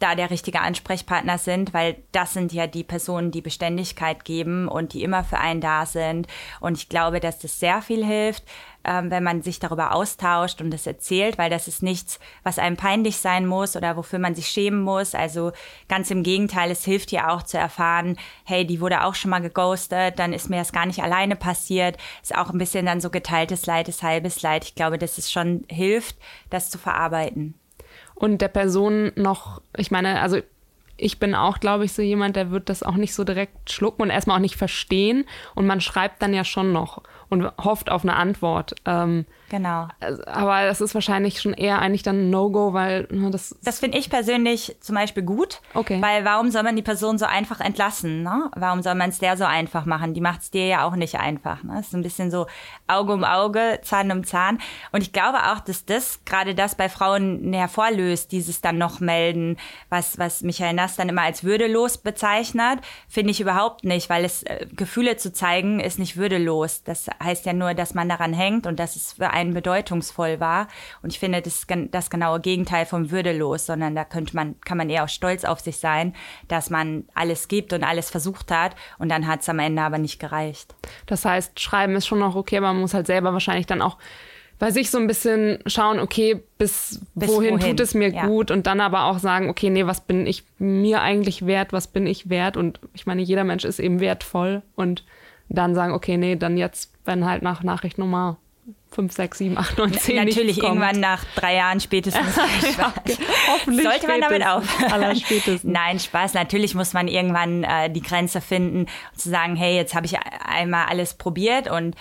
da 0.00 0.14
der 0.14 0.30
richtige 0.30 0.60
Ansprechpartner 0.60 1.38
sind, 1.38 1.72
weil 1.72 1.96
das 2.12 2.32
sind 2.32 2.52
ja 2.52 2.66
die 2.66 2.84
Personen, 2.84 3.30
die 3.30 3.40
Beständigkeit 3.40 4.24
geben 4.24 4.68
und 4.68 4.92
die 4.92 5.02
immer 5.02 5.22
für 5.22 5.38
einen 5.38 5.60
da 5.60 5.86
sind. 5.86 6.26
Und 6.60 6.76
ich 6.76 6.88
glaube, 6.88 7.20
dass 7.20 7.38
das 7.38 7.60
sehr 7.60 7.80
viel 7.80 8.04
hilft, 8.04 8.44
ähm, 8.84 9.10
wenn 9.10 9.22
man 9.22 9.42
sich 9.42 9.60
darüber 9.60 9.94
austauscht 9.94 10.60
und 10.60 10.70
das 10.72 10.86
erzählt, 10.86 11.38
weil 11.38 11.48
das 11.48 11.68
ist 11.68 11.82
nichts, 11.82 12.18
was 12.42 12.58
einem 12.58 12.76
peinlich 12.76 13.18
sein 13.18 13.46
muss 13.46 13.76
oder 13.76 13.96
wofür 13.96 14.18
man 14.18 14.34
sich 14.34 14.48
schämen 14.48 14.80
muss. 14.80 15.14
Also 15.14 15.52
ganz 15.88 16.10
im 16.10 16.24
Gegenteil, 16.24 16.70
es 16.70 16.84
hilft 16.84 17.12
ja 17.12 17.32
auch 17.32 17.42
zu 17.42 17.56
erfahren, 17.56 18.16
hey, 18.44 18.66
die 18.66 18.80
wurde 18.80 19.04
auch 19.04 19.14
schon 19.14 19.30
mal 19.30 19.40
geghostet, 19.40 20.18
dann 20.18 20.32
ist 20.32 20.50
mir 20.50 20.58
das 20.58 20.72
gar 20.72 20.86
nicht 20.86 21.02
alleine 21.02 21.36
passiert. 21.36 21.98
Ist 22.20 22.34
auch 22.34 22.50
ein 22.50 22.58
bisschen 22.58 22.86
dann 22.86 23.00
so 23.00 23.10
geteiltes 23.10 23.66
Leid 23.66 23.88
ist 23.88 24.02
halbes 24.02 24.42
Leid. 24.42 24.64
Ich 24.64 24.74
glaube, 24.74 24.98
dass 24.98 25.18
es 25.18 25.30
schon 25.30 25.64
hilft, 25.68 26.16
das 26.50 26.68
zu 26.68 26.78
verarbeiten 26.78 27.54
und 28.14 28.40
der 28.40 28.48
Person 28.48 29.12
noch, 29.16 29.60
ich 29.76 29.90
meine, 29.90 30.20
also 30.20 30.38
ich 30.96 31.18
bin 31.18 31.34
auch, 31.34 31.58
glaube 31.58 31.84
ich, 31.84 31.92
so 31.92 32.02
jemand, 32.02 32.36
der 32.36 32.50
wird 32.50 32.68
das 32.68 32.82
auch 32.82 32.94
nicht 32.94 33.14
so 33.14 33.24
direkt 33.24 33.70
schlucken 33.70 34.02
und 34.02 34.10
erstmal 34.10 34.36
auch 34.36 34.42
nicht 34.42 34.56
verstehen. 34.56 35.24
Und 35.54 35.66
man 35.66 35.80
schreibt 35.80 36.22
dann 36.22 36.32
ja 36.32 36.44
schon 36.44 36.72
noch 36.72 37.02
und 37.34 37.52
hofft 37.62 37.90
auf 37.90 38.02
eine 38.02 38.16
Antwort. 38.16 38.74
Ähm, 38.86 39.26
Genau. 39.54 39.86
Aber 40.26 40.64
das 40.64 40.80
ist 40.80 40.94
wahrscheinlich 40.94 41.40
schon 41.40 41.52
eher 41.52 41.78
eigentlich 41.80 42.02
dann 42.02 42.26
ein 42.26 42.30
No-Go, 42.30 42.72
weil 42.72 43.06
ne, 43.10 43.30
das. 43.30 43.54
Das 43.62 43.78
finde 43.78 43.98
ich 43.98 44.10
persönlich 44.10 44.76
zum 44.80 44.96
Beispiel 44.96 45.22
gut. 45.22 45.60
Okay. 45.74 46.02
Weil 46.02 46.24
warum 46.24 46.50
soll 46.50 46.64
man 46.64 46.74
die 46.74 46.82
Person 46.82 47.18
so 47.18 47.26
einfach 47.26 47.60
entlassen? 47.60 48.24
Ne? 48.24 48.50
Warum 48.56 48.82
soll 48.82 48.96
man 48.96 49.10
es 49.10 49.20
der 49.20 49.36
so 49.36 49.44
einfach 49.44 49.84
machen? 49.86 50.12
Die 50.12 50.20
macht 50.20 50.40
es 50.42 50.50
dir 50.50 50.66
ja 50.66 50.84
auch 50.84 50.96
nicht 50.96 51.20
einfach. 51.20 51.62
Ne? 51.62 51.74
Das 51.76 51.88
ist 51.88 51.94
ein 51.94 52.02
bisschen 52.02 52.32
so 52.32 52.46
Auge 52.88 53.12
um 53.12 53.22
Auge, 53.22 53.78
Zahn 53.82 54.10
um 54.10 54.24
Zahn. 54.24 54.58
Und 54.90 55.02
ich 55.02 55.12
glaube 55.12 55.38
auch, 55.38 55.60
dass 55.60 55.84
das 55.84 56.24
gerade 56.24 56.56
das 56.56 56.74
bei 56.74 56.88
Frauen 56.88 57.52
hervorlöst, 57.52 58.32
dieses 58.32 58.60
dann 58.60 58.78
noch 58.78 58.98
melden, 58.98 59.56
was, 59.88 60.18
was 60.18 60.42
Michael 60.42 60.74
Nass 60.74 60.96
dann 60.96 61.08
immer 61.08 61.22
als 61.22 61.44
würdelos 61.44 61.98
bezeichnet, 61.98 62.80
finde 63.08 63.30
ich 63.30 63.40
überhaupt 63.40 63.84
nicht, 63.84 64.10
weil 64.10 64.24
es 64.24 64.42
äh, 64.42 64.66
Gefühle 64.74 65.16
zu 65.16 65.32
zeigen 65.32 65.80
ist 65.80 65.98
nicht 65.98 66.16
würdelos. 66.16 66.82
Das 66.82 67.08
heißt 67.24 67.46
ja 67.46 67.52
nur, 67.52 67.74
dass 67.74 67.94
man 67.94 68.08
daran 68.08 68.32
hängt 68.32 68.66
und 68.66 68.78
dass 68.78 68.96
es 68.96 69.14
für 69.14 69.30
einen 69.30 69.54
bedeutungsvoll 69.54 70.40
war. 70.40 70.68
Und 71.02 71.12
ich 71.12 71.18
finde, 71.18 71.42
das 71.42 71.54
ist 71.54 71.66
das 71.90 72.10
genaue 72.10 72.40
Gegenteil 72.40 72.86
vom 72.86 73.10
würdelos, 73.10 73.66
sondern 73.66 73.94
da 73.94 74.04
könnte 74.04 74.36
man, 74.36 74.60
kann 74.60 74.78
man 74.78 74.90
eher 74.90 75.04
auch 75.04 75.08
stolz 75.08 75.44
auf 75.44 75.60
sich 75.60 75.78
sein, 75.78 76.14
dass 76.48 76.70
man 76.70 77.04
alles 77.14 77.48
gibt 77.48 77.72
und 77.72 77.84
alles 77.84 78.10
versucht 78.10 78.50
hat 78.50 78.76
und 78.98 79.08
dann 79.08 79.26
hat 79.26 79.40
es 79.40 79.48
am 79.48 79.58
Ende 79.58 79.82
aber 79.82 79.98
nicht 79.98 80.18
gereicht. 80.20 80.74
Das 81.06 81.24
heißt, 81.24 81.58
schreiben 81.58 81.96
ist 81.96 82.06
schon 82.06 82.18
noch 82.18 82.36
okay, 82.36 82.58
aber 82.58 82.68
man 82.68 82.80
muss 82.80 82.94
halt 82.94 83.06
selber 83.06 83.32
wahrscheinlich 83.32 83.66
dann 83.66 83.82
auch 83.82 83.98
bei 84.58 84.70
sich 84.70 84.90
so 84.90 84.98
ein 84.98 85.06
bisschen 85.06 85.58
schauen, 85.66 85.98
okay, 85.98 86.42
bis, 86.58 87.00
bis 87.14 87.28
wohin, 87.28 87.54
wohin, 87.54 87.70
tut 87.70 87.80
es 87.80 87.94
mir 87.94 88.10
ja. 88.10 88.26
gut 88.26 88.50
und 88.50 88.66
dann 88.66 88.80
aber 88.80 89.04
auch 89.04 89.18
sagen, 89.18 89.50
okay, 89.50 89.68
nee, 89.70 89.86
was 89.86 90.00
bin 90.00 90.26
ich 90.26 90.44
mir 90.58 91.02
eigentlich 91.02 91.46
wert, 91.46 91.72
was 91.72 91.88
bin 91.88 92.06
ich 92.06 92.30
wert 92.30 92.56
und 92.56 92.78
ich 92.94 93.06
meine, 93.06 93.22
jeder 93.22 93.44
Mensch 93.44 93.64
ist 93.64 93.80
eben 93.80 94.00
wertvoll 94.00 94.62
und 94.76 95.04
dann 95.48 95.74
sagen, 95.74 95.92
okay, 95.92 96.16
nee, 96.16 96.36
dann 96.36 96.56
jetzt, 96.56 96.92
wenn 97.04 97.24
halt 97.24 97.42
nach 97.42 97.62
Nachricht 97.62 97.98
Nummer 97.98 98.38
5, 98.94 99.12
6, 99.12 99.38
7, 99.38 99.58
8, 99.58 99.78
9, 99.78 99.92
10 99.92 100.16
Natürlich 100.16 100.62
irgendwann 100.62 101.00
nach 101.00 101.24
drei 101.34 101.56
Jahren 101.56 101.80
spätestens. 101.80 102.36
ja, 102.78 102.94
hoffentlich 103.48 103.86
Sollte 103.86 104.06
man 104.06 104.20
damit 104.20 104.46
auf. 104.46 104.64
spätestens. 105.16 105.64
Nein, 105.64 105.98
Spaß. 105.98 106.34
Natürlich 106.34 106.74
muss 106.74 106.92
man 106.92 107.08
irgendwann 107.08 107.64
äh, 107.64 107.90
die 107.90 108.02
Grenze 108.02 108.40
finden 108.40 108.80
und 108.80 109.20
zu 109.20 109.28
sagen, 109.28 109.56
hey, 109.56 109.74
jetzt 109.74 109.94
habe 109.94 110.06
ich 110.06 110.16
einmal 110.18 110.86
alles 110.86 111.14
probiert 111.14 111.68
und 111.68 111.96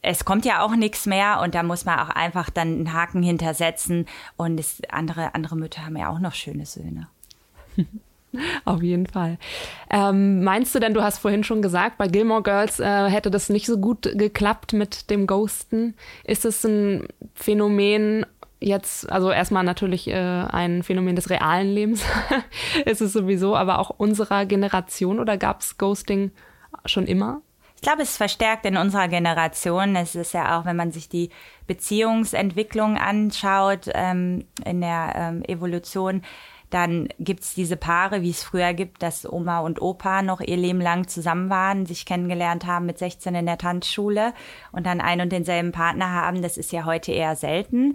es 0.00 0.24
kommt 0.24 0.44
ja 0.44 0.62
auch 0.62 0.74
nichts 0.74 1.06
mehr 1.06 1.40
und 1.42 1.54
da 1.54 1.62
muss 1.62 1.84
man 1.84 1.98
auch 1.98 2.10
einfach 2.10 2.50
dann 2.50 2.68
einen 2.68 2.92
Haken 2.92 3.22
hintersetzen 3.22 4.06
und 4.36 4.58
es, 4.58 4.80
andere, 4.88 5.34
andere 5.34 5.56
Mütter 5.56 5.84
haben 5.84 5.96
ja 5.96 6.08
auch 6.08 6.20
noch 6.20 6.34
schöne 6.34 6.66
Söhne. 6.66 7.08
Auf 8.64 8.82
jeden 8.82 9.06
Fall. 9.06 9.38
Ähm, 9.90 10.44
meinst 10.44 10.74
du 10.74 10.80
denn, 10.80 10.94
du 10.94 11.02
hast 11.02 11.18
vorhin 11.18 11.44
schon 11.44 11.62
gesagt, 11.62 11.96
bei 11.98 12.08
Gilmore 12.08 12.42
Girls 12.42 12.78
äh, 12.78 13.08
hätte 13.08 13.30
das 13.30 13.48
nicht 13.48 13.66
so 13.66 13.78
gut 13.78 14.02
geklappt 14.14 14.72
mit 14.72 15.10
dem 15.10 15.26
Ghosten? 15.26 15.94
Ist 16.24 16.44
es 16.44 16.64
ein 16.64 17.08
Phänomen 17.34 18.26
jetzt, 18.60 19.10
also 19.10 19.30
erstmal 19.30 19.64
natürlich 19.64 20.08
äh, 20.08 20.14
ein 20.14 20.82
Phänomen 20.82 21.16
des 21.16 21.30
realen 21.30 21.68
Lebens, 21.68 22.04
ist 22.84 23.00
es 23.00 23.12
sowieso, 23.12 23.56
aber 23.56 23.78
auch 23.78 23.90
unserer 23.90 24.46
Generation 24.46 25.20
oder 25.20 25.36
gab 25.36 25.60
es 25.60 25.78
Ghosting 25.78 26.32
schon 26.84 27.06
immer? 27.06 27.40
Ich 27.76 27.82
glaube, 27.82 28.02
es 28.02 28.10
ist 28.10 28.16
verstärkt 28.16 28.66
in 28.66 28.76
unserer 28.76 29.06
Generation. 29.06 29.94
Es 29.94 30.16
ist 30.16 30.34
ja 30.34 30.58
auch, 30.58 30.64
wenn 30.64 30.74
man 30.74 30.90
sich 30.90 31.08
die 31.08 31.30
Beziehungsentwicklung 31.68 32.98
anschaut 32.98 33.88
ähm, 33.94 34.46
in 34.64 34.80
der 34.80 35.12
ähm, 35.14 35.44
Evolution, 35.44 36.22
Dann 36.70 37.08
gibt's 37.18 37.54
diese 37.54 37.76
Paare, 37.76 38.22
wie 38.22 38.30
es 38.30 38.42
früher 38.42 38.74
gibt, 38.74 39.02
dass 39.02 39.30
Oma 39.30 39.60
und 39.60 39.80
Opa 39.80 40.22
noch 40.22 40.40
ihr 40.40 40.56
Leben 40.56 40.80
lang 40.80 41.08
zusammen 41.08 41.48
waren, 41.48 41.86
sich 41.86 42.04
kennengelernt 42.04 42.66
haben 42.66 42.86
mit 42.86 42.98
16 42.98 43.34
in 43.34 43.46
der 43.46 43.58
Tanzschule 43.58 44.34
und 44.72 44.86
dann 44.86 45.00
ein 45.00 45.20
und 45.20 45.32
denselben 45.32 45.72
Partner 45.72 46.12
haben. 46.12 46.42
Das 46.42 46.58
ist 46.58 46.72
ja 46.72 46.84
heute 46.84 47.12
eher 47.12 47.36
selten 47.36 47.94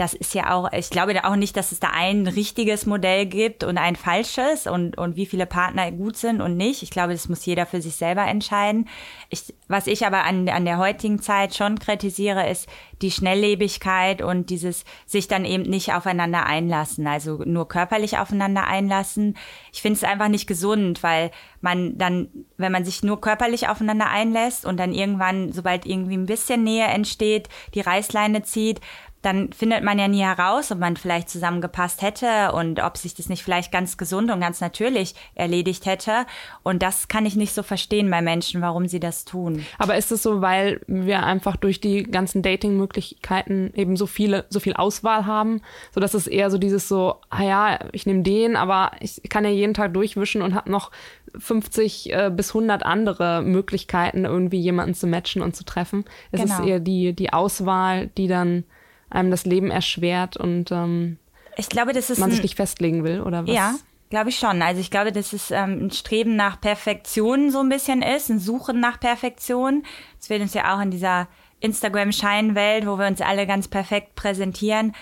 das 0.00 0.14
ist 0.14 0.34
ja 0.34 0.54
auch, 0.54 0.72
ich 0.72 0.88
glaube 0.88 1.24
auch 1.24 1.36
nicht, 1.36 1.58
dass 1.58 1.72
es 1.72 1.80
da 1.80 1.90
ein 1.92 2.26
richtiges 2.26 2.86
Modell 2.86 3.26
gibt 3.26 3.64
und 3.64 3.76
ein 3.76 3.96
falsches 3.96 4.66
und, 4.66 4.96
und 4.96 5.16
wie 5.16 5.26
viele 5.26 5.44
Partner 5.44 5.92
gut 5.92 6.16
sind 6.16 6.40
und 6.40 6.56
nicht. 6.56 6.82
Ich 6.82 6.90
glaube, 6.90 7.12
das 7.12 7.28
muss 7.28 7.44
jeder 7.44 7.66
für 7.66 7.82
sich 7.82 7.96
selber 7.96 8.26
entscheiden. 8.26 8.88
Ich, 9.28 9.52
was 9.68 9.86
ich 9.86 10.06
aber 10.06 10.24
an, 10.24 10.48
an 10.48 10.64
der 10.64 10.78
heutigen 10.78 11.20
Zeit 11.20 11.54
schon 11.54 11.78
kritisiere, 11.78 12.48
ist 12.48 12.66
die 13.02 13.10
Schnelllebigkeit 13.10 14.22
und 14.22 14.48
dieses 14.48 14.86
sich 15.04 15.28
dann 15.28 15.44
eben 15.44 15.64
nicht 15.64 15.92
aufeinander 15.92 16.46
einlassen, 16.46 17.06
also 17.06 17.42
nur 17.44 17.68
körperlich 17.68 18.16
aufeinander 18.16 18.66
einlassen. 18.66 19.36
Ich 19.70 19.82
finde 19.82 19.98
es 19.98 20.04
einfach 20.04 20.28
nicht 20.28 20.46
gesund, 20.46 21.02
weil 21.02 21.30
man 21.60 21.98
dann, 21.98 22.28
wenn 22.56 22.72
man 22.72 22.86
sich 22.86 23.02
nur 23.02 23.20
körperlich 23.20 23.68
aufeinander 23.68 24.08
einlässt 24.08 24.64
und 24.64 24.78
dann 24.78 24.94
irgendwann, 24.94 25.52
sobald 25.52 25.84
irgendwie 25.84 26.16
ein 26.16 26.26
bisschen 26.26 26.64
Nähe 26.64 26.86
entsteht, 26.86 27.50
die 27.74 27.80
Reißleine 27.80 28.42
zieht, 28.42 28.80
dann 29.22 29.52
findet 29.52 29.84
man 29.84 29.98
ja 29.98 30.08
nie 30.08 30.22
heraus, 30.22 30.72
ob 30.72 30.78
man 30.78 30.96
vielleicht 30.96 31.28
zusammengepasst 31.28 32.00
hätte 32.00 32.52
und 32.52 32.82
ob 32.82 32.96
sich 32.96 33.14
das 33.14 33.28
nicht 33.28 33.42
vielleicht 33.42 33.70
ganz 33.70 33.98
gesund 33.98 34.30
und 34.30 34.40
ganz 34.40 34.60
natürlich 34.60 35.14
erledigt 35.34 35.84
hätte. 35.84 36.26
Und 36.62 36.82
das 36.82 37.08
kann 37.08 37.26
ich 37.26 37.36
nicht 37.36 37.52
so 37.52 37.62
verstehen 37.62 38.10
bei 38.10 38.22
Menschen, 38.22 38.62
warum 38.62 38.88
sie 38.88 39.00
das 39.00 39.26
tun. 39.26 39.64
Aber 39.78 39.96
ist 39.96 40.10
es 40.10 40.22
so, 40.22 40.40
weil 40.40 40.80
wir 40.86 41.22
einfach 41.24 41.56
durch 41.56 41.80
die 41.80 42.04
ganzen 42.04 42.40
Dating-Möglichkeiten 42.40 43.72
eben 43.74 43.96
so 43.96 44.06
viele, 44.06 44.46
so 44.48 44.58
viel 44.58 44.74
Auswahl 44.74 45.26
haben, 45.26 45.60
so 45.94 46.00
dass 46.00 46.14
es 46.14 46.26
eher 46.26 46.50
so 46.50 46.56
dieses 46.56 46.88
so, 46.88 47.16
ah 47.28 47.42
ja, 47.42 47.78
ich 47.92 48.06
nehme 48.06 48.22
den, 48.22 48.56
aber 48.56 48.92
ich 49.00 49.20
kann 49.28 49.44
ja 49.44 49.50
jeden 49.50 49.74
Tag 49.74 49.92
durchwischen 49.92 50.40
und 50.40 50.54
habe 50.54 50.70
noch 50.70 50.90
50 51.38 52.12
äh, 52.12 52.30
bis 52.34 52.50
100 52.50 52.84
andere 52.84 53.42
Möglichkeiten, 53.42 54.24
irgendwie 54.24 54.60
jemanden 54.60 54.94
zu 54.94 55.06
matchen 55.06 55.42
und 55.42 55.54
zu 55.54 55.64
treffen. 55.64 56.04
Es 56.32 56.40
genau. 56.40 56.54
ist 56.54 56.66
eher 56.66 56.80
die, 56.80 57.12
die 57.12 57.32
Auswahl, 57.32 58.08
die 58.08 58.26
dann 58.26 58.64
einem 59.10 59.30
das 59.30 59.44
Leben 59.44 59.70
erschwert 59.70 60.36
und 60.36 60.72
ähm, 60.72 61.18
ich 61.56 61.68
glaube, 61.68 61.92
das 61.92 62.10
ist 62.10 62.18
man 62.18 62.30
sich 62.30 62.42
nicht 62.42 62.56
festlegen 62.56 63.04
will 63.04 63.20
oder 63.20 63.46
was? 63.46 63.54
Ja, 63.54 63.74
glaube 64.08 64.30
ich 64.30 64.38
schon. 64.38 64.62
Also 64.62 64.80
ich 64.80 64.90
glaube, 64.90 65.12
dass 65.12 65.32
es 65.32 65.50
ähm, 65.50 65.86
ein 65.86 65.90
Streben 65.90 66.36
nach 66.36 66.60
Perfektion 66.60 67.50
so 67.50 67.60
ein 67.60 67.68
bisschen 67.68 68.02
ist, 68.02 68.30
ein 68.30 68.38
Suchen 68.38 68.80
nach 68.80 68.98
Perfektion. 68.98 69.84
Das 70.18 70.30
wird 70.30 70.40
uns 70.40 70.54
ja 70.54 70.74
auch 70.74 70.80
in 70.80 70.90
dieser 70.90 71.28
Instagram-Scheinwelt, 71.60 72.86
wo 72.86 72.98
wir 72.98 73.06
uns 73.06 73.20
alle 73.20 73.46
ganz 73.46 73.68
perfekt 73.68 74.14
präsentieren, 74.14 74.94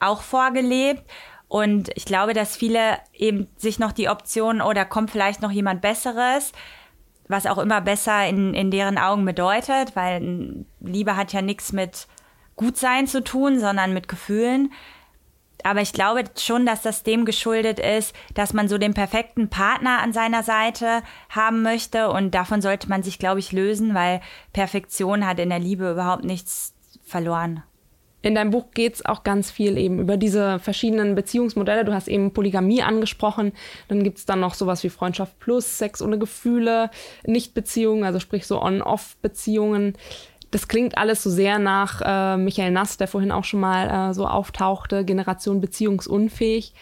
auch 0.00 0.22
vorgelebt. 0.22 1.04
Und 1.48 1.90
ich 1.94 2.04
glaube, 2.04 2.34
dass 2.34 2.56
viele 2.56 2.98
eben 3.12 3.46
sich 3.56 3.78
noch 3.78 3.92
die 3.92 4.08
Option, 4.08 4.60
oder 4.60 4.84
kommt 4.84 5.10
vielleicht 5.10 5.42
noch 5.42 5.50
jemand 5.50 5.82
Besseres, 5.82 6.52
was 7.28 7.46
auch 7.46 7.58
immer 7.58 7.80
besser 7.80 8.26
in, 8.26 8.54
in 8.54 8.70
deren 8.70 8.98
Augen 8.98 9.24
bedeutet, 9.24 9.94
weil 9.94 10.64
Liebe 10.80 11.16
hat 11.16 11.32
ja 11.32 11.42
nichts 11.42 11.72
mit 11.72 12.08
Gutsein 12.62 13.06
zu 13.06 13.22
tun, 13.22 13.58
sondern 13.58 13.92
mit 13.92 14.08
Gefühlen. 14.08 14.72
Aber 15.64 15.80
ich 15.80 15.92
glaube 15.92 16.24
schon, 16.38 16.66
dass 16.66 16.82
das 16.82 17.02
dem 17.02 17.24
geschuldet 17.24 17.78
ist, 17.78 18.14
dass 18.34 18.52
man 18.52 18.68
so 18.68 18.78
den 18.78 18.94
perfekten 18.94 19.48
Partner 19.48 20.00
an 20.00 20.12
seiner 20.12 20.42
Seite 20.42 21.02
haben 21.28 21.62
möchte. 21.62 22.10
Und 22.10 22.34
davon 22.34 22.62
sollte 22.62 22.88
man 22.88 23.02
sich, 23.02 23.18
glaube 23.18 23.40
ich, 23.40 23.52
lösen, 23.52 23.94
weil 23.94 24.20
Perfektion 24.52 25.26
hat 25.26 25.38
in 25.38 25.50
der 25.50 25.60
Liebe 25.60 25.92
überhaupt 25.92 26.24
nichts 26.24 26.74
verloren. 27.04 27.62
In 28.24 28.36
deinem 28.36 28.50
Buch 28.50 28.70
geht 28.72 28.94
es 28.94 29.04
auch 29.04 29.24
ganz 29.24 29.50
viel 29.50 29.76
eben 29.76 29.98
über 29.98 30.16
diese 30.16 30.60
verschiedenen 30.60 31.16
Beziehungsmodelle. 31.16 31.84
Du 31.84 31.92
hast 31.92 32.06
eben 32.06 32.32
Polygamie 32.32 32.82
angesprochen. 32.82 33.52
Dann 33.88 34.04
gibt 34.04 34.18
es 34.18 34.26
dann 34.26 34.38
noch 34.38 34.54
sowas 34.54 34.84
wie 34.84 34.90
Freundschaft 34.90 35.38
plus, 35.40 35.78
Sex 35.78 36.00
ohne 36.00 36.18
Gefühle, 36.18 36.90
Nichtbeziehungen, 37.26 38.04
also 38.04 38.20
sprich 38.20 38.46
so 38.46 38.62
On-Off-Beziehungen 38.62 39.94
das 40.52 40.68
klingt 40.68 40.98
alles 40.98 41.22
so 41.22 41.30
sehr 41.30 41.58
nach 41.58 42.02
äh, 42.04 42.36
Michael 42.36 42.70
Nass, 42.70 42.98
der 42.98 43.08
vorhin 43.08 43.32
auch 43.32 43.44
schon 43.44 43.60
mal 43.60 44.10
äh, 44.10 44.14
so 44.14 44.26
auftauchte, 44.26 45.04
Generation 45.04 45.60
beziehungsunfähig. 45.60 46.74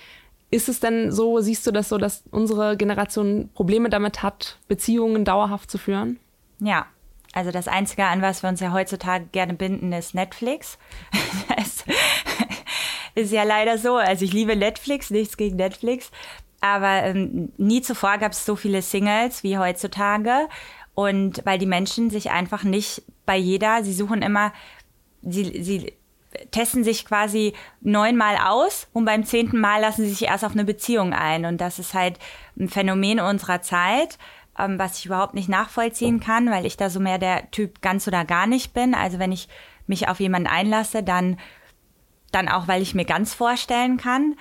Ist 0.51 0.69
es 0.69 0.81
denn 0.81 1.13
so, 1.13 1.39
siehst 1.41 1.67
du 1.67 1.71
das 1.71 1.89
so, 1.89 1.97
dass 1.97 2.25
unsere 2.33 2.77
Generation 2.77 3.49
Probleme 3.55 3.89
damit 3.89 4.25
hat, 4.25 4.59
Beziehungen 4.67 5.25
dauerhaft 5.25 5.71
zu 5.71 5.79
führen? 5.79 6.19
Ja, 6.59 6.87
also 7.33 7.53
das 7.53 7.69
Einzige, 7.69 8.05
an 8.07 8.23
was 8.23 8.43
wir 8.43 8.51
uns 8.51 8.59
ja 8.59 8.73
heutzutage 8.73 9.27
gerne 9.27 9.55
binden, 9.55 9.93
ist 9.93 10.17
Netflix. 10.17 10.77
das 11.57 11.85
ist 13.15 13.33
ja 13.33 13.45
leider 13.45 13.79
so. 13.79 13.97
Also 13.97 14.25
ich 14.25 14.33
liebe 14.33 14.57
Netflix, 14.57 15.11
nichts 15.11 15.37
gegen 15.37 15.55
Netflix. 15.55 16.11
Aber 16.61 17.05
ähm, 17.05 17.53
nie 17.57 17.81
zuvor 17.81 18.19
gab 18.19 18.33
es 18.33 18.45
so 18.45 18.57
viele 18.57 18.83
Singles 18.83 19.45
wie 19.45 19.57
heutzutage. 19.57 20.49
Und 21.01 21.41
weil 21.47 21.59
die 21.59 21.67
Menschen 21.67 22.11
sich 22.11 22.31
einfach 22.31 22.63
nicht 22.63 23.03
bei 23.25 23.37
jeder, 23.37 23.83
sie 23.83 23.95
suchen 23.95 24.21
immer, 24.21 24.53
sie, 25.23 25.63
sie 25.63 25.95
testen 26.51 26.85
sich 26.85 27.07
quasi 27.07 27.55
neunmal 27.81 28.37
aus 28.37 28.87
und 28.93 29.07
beim 29.07 29.25
zehnten 29.25 29.59
Mal 29.61 29.81
lassen 29.81 30.03
sie 30.03 30.11
sich 30.11 30.29
erst 30.29 30.45
auf 30.45 30.53
eine 30.53 30.67
Beziehung 30.67 31.15
ein. 31.15 31.47
Und 31.47 31.59
das 31.63 31.79
ist 31.79 31.95
halt 31.95 32.19
ein 32.59 32.69
Phänomen 32.69 33.19
unserer 33.19 33.63
Zeit, 33.63 34.19
ähm, 34.59 34.79
was 34.79 34.99
ich 34.99 35.07
überhaupt 35.07 35.33
nicht 35.33 35.49
nachvollziehen 35.49 36.21
kann, 36.21 36.51
weil 36.51 36.67
ich 36.67 36.77
da 36.77 36.91
so 36.91 37.01
mehr 37.01 37.19
der 37.19 37.51
Typ 37.51 37.81
ganz 37.81 38.07
oder 38.07 38.27
gar 38.27 38.47
nicht 38.47 38.75
bin. 38.75 38.95
Also 38.95 39.19
wenn 39.19 39.33
ich 39.33 39.49
mich 39.87 40.07
auf 40.07 40.21
jemanden 40.21 40.49
einlasse, 40.49 41.03
dann, 41.03 41.39
dann 42.31 42.51
auch, 42.51 42.69
weil 42.69 42.83
ich 42.83 42.95
mir 42.95 43.07
ganz 43.07 43.33
vorstellen 43.33 43.97
kann. 43.97 44.37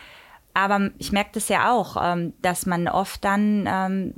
Aber 0.53 0.89
ich 0.97 1.13
merke 1.13 1.31
das 1.35 1.47
ja 1.47 1.71
auch, 1.71 1.95
ähm, 2.01 2.33
dass 2.41 2.65
man 2.65 2.89
oft 2.89 3.23
dann 3.23 3.65
ähm, 3.65 4.13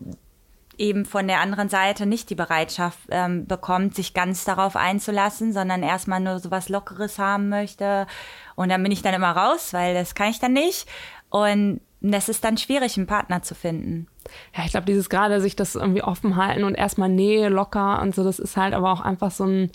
eben 0.81 1.05
von 1.05 1.27
der 1.27 1.39
anderen 1.39 1.69
Seite 1.69 2.05
nicht 2.05 2.29
die 2.29 2.35
Bereitschaft 2.35 2.99
ähm, 3.11 3.45
bekommt, 3.45 3.95
sich 3.95 4.13
ganz 4.13 4.43
darauf 4.43 4.75
einzulassen, 4.75 5.53
sondern 5.53 5.83
erstmal 5.83 6.19
nur 6.19 6.39
so 6.39 6.49
was 6.49 6.69
Lockeres 6.69 7.19
haben 7.19 7.49
möchte. 7.49 8.07
Und 8.55 8.69
dann 8.69 8.81
bin 8.81 8.91
ich 8.91 9.03
dann 9.03 9.13
immer 9.13 9.31
raus, 9.31 9.73
weil 9.73 9.93
das 9.93 10.15
kann 10.15 10.31
ich 10.31 10.39
dann 10.39 10.53
nicht. 10.53 10.87
Und 11.29 11.81
das 12.01 12.29
ist 12.29 12.43
dann 12.43 12.57
schwierig, 12.57 12.97
einen 12.97 13.05
Partner 13.05 13.43
zu 13.43 13.53
finden. 13.53 14.07
Ja, 14.55 14.65
ich 14.65 14.71
glaube, 14.71 14.87
dieses 14.87 15.09
gerade 15.09 15.39
sich 15.39 15.55
das 15.55 15.75
irgendwie 15.75 16.03
offen 16.03 16.35
halten 16.35 16.63
und 16.63 16.73
erstmal 16.73 17.09
Nähe 17.09 17.49
locker 17.49 18.01
und 18.01 18.15
so, 18.15 18.23
das 18.23 18.39
ist 18.39 18.57
halt 18.57 18.73
aber 18.73 18.91
auch 18.91 19.01
einfach 19.01 19.29
so 19.29 19.45
ein 19.45 19.71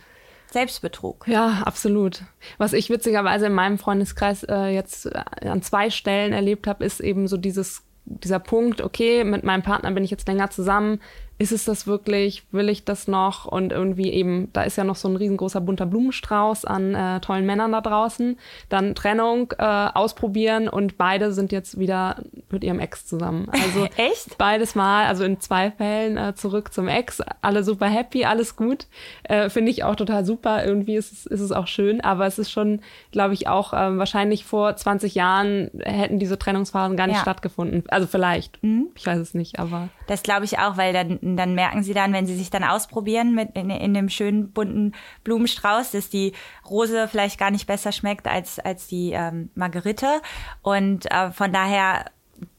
Selbstbetrug. 0.51 1.27
Ja, 1.29 1.63
absolut. 1.65 2.23
Was 2.59 2.73
ich 2.73 2.91
witzigerweise 2.91 3.47
in 3.47 3.53
meinem 3.53 3.79
Freundeskreis 3.79 4.43
äh, 4.43 4.69
jetzt 4.69 5.09
an 5.15 5.63
zwei 5.63 5.91
Stellen 5.91 6.33
erlebt 6.33 6.67
habe, 6.67 6.85
ist 6.85 7.01
eben 7.01 7.29
so 7.29 7.37
dieses 7.37 7.86
dieser 8.07 8.39
Punkt, 8.39 8.81
okay, 8.81 9.25
mit 9.25 9.45
meinem 9.45 9.63
Partner 9.63 9.91
bin 9.91 10.05
ich 10.05 10.11
jetzt 10.11 10.29
länger 10.29 10.51
zusammen, 10.51 11.01
ist 11.39 11.53
es 11.53 11.67
das 11.67 11.87
wirklich, 11.87 12.45
will 12.51 12.71
ich 12.71 12.85
das 12.85 13.09
noch? 13.09 13.45
Und 13.45 13.71
irgendwie 13.71 14.11
eben, 14.11 14.49
da 14.55 14.63
ist 14.63 14.77
ja 14.77 14.85
noch 14.85 14.97
so 14.97 15.09
ein 15.09 15.17
riesengroßer 15.17 15.61
bunter 15.61 15.85
Blumenstrauß 15.85 16.65
an 16.65 16.95
äh, 16.95 17.21
tollen 17.21 17.45
Männern 17.45 17.73
da 17.73 17.83
draußen. 17.83 18.39
Dann 18.71 18.95
Trennung, 18.95 19.53
äh, 19.59 19.63
ausprobieren 19.63 20.69
und 20.69 20.97
beide 20.97 21.33
sind 21.33 21.53
jetzt 21.53 21.79
wieder 21.79 22.23
mit 22.51 22.65
ihrem 22.65 22.81
Ex 22.81 23.07
zusammen. 23.07 23.49
Also 23.53 23.85
echt? 23.97 24.39
Beides 24.39 24.75
mal, 24.75 25.07
also 25.07 25.25
in 25.25 25.39
zwei 25.41 25.71
Fällen 25.71 26.17
äh, 26.17 26.35
zurück 26.35 26.73
zum 26.73 26.89
Ex. 26.89 27.21
Alle 27.43 27.65
super 27.65 27.87
happy, 27.87 28.25
alles 28.25 28.57
gut. 28.57 28.87
Äh, 29.25 29.51
Finde 29.51 29.71
ich 29.71 29.85
auch 29.85 29.97
total 29.97 30.25
super. 30.25 30.65
Irgendwie 30.65 30.97
ist 30.97 31.13
es, 31.13 31.27
ist 31.27 31.41
es 31.41 31.53
auch 31.53 31.67
schön, 31.67 32.01
aber 32.01 32.27
es 32.27 32.39
ist 32.39 32.51
schon, 32.51 32.81
glaube 33.13 33.35
ich, 33.35 33.47
auch 33.47 33.75
äh, 33.75 33.99
wahrscheinlich 33.99 34.47
vor 34.47 34.75
20 34.75 35.15
Jahren 35.15 35.71
hätten 35.85 36.19
diese 36.19 36.39
Trennungsphasen 36.39 36.97
gar 36.97 37.07
nicht 37.07 37.17
ja. 37.17 37.23
stattgefunden. 37.23 37.85
Also 37.89 38.07
vielleicht. 38.07 38.63
Mhm. 38.63 38.89
Ich 38.95 39.07
weiß 39.07 39.19
es 39.19 39.35
nicht, 39.35 39.59
aber. 39.59 39.91
Das 40.07 40.23
glaube 40.23 40.47
ich 40.47 40.59
auch, 40.59 40.79
weil 40.79 40.95
dann 40.95 41.19
dann 41.35 41.55
merken 41.55 41.83
sie 41.83 41.95
dann, 41.95 42.13
wenn 42.13 42.27
sie 42.27 42.37
sich 42.37 42.51
dann 42.51 42.63
ausprobieren 42.63 43.35
mit 43.35 43.51
in, 43.55 43.71
in 43.71 43.95
dem 43.95 44.11
schönen 44.11 44.53
bunten 44.53 44.93
Blumenstrauß, 45.25 45.93
dass 45.93 46.11
die 46.11 46.35
Rose 46.69 47.09
vielleicht 47.09 47.39
gar 47.39 47.51
nicht 47.51 47.67
besser 47.67 47.91
schmeckt 47.91 48.29
als, 48.29 48.59
als 48.59 48.87
die 48.87 49.13
ähm, 49.13 49.49
Margerite. 49.55 50.21
Und 50.63 51.11
äh, 51.11 51.31
von 51.31 51.53
daher 51.53 52.05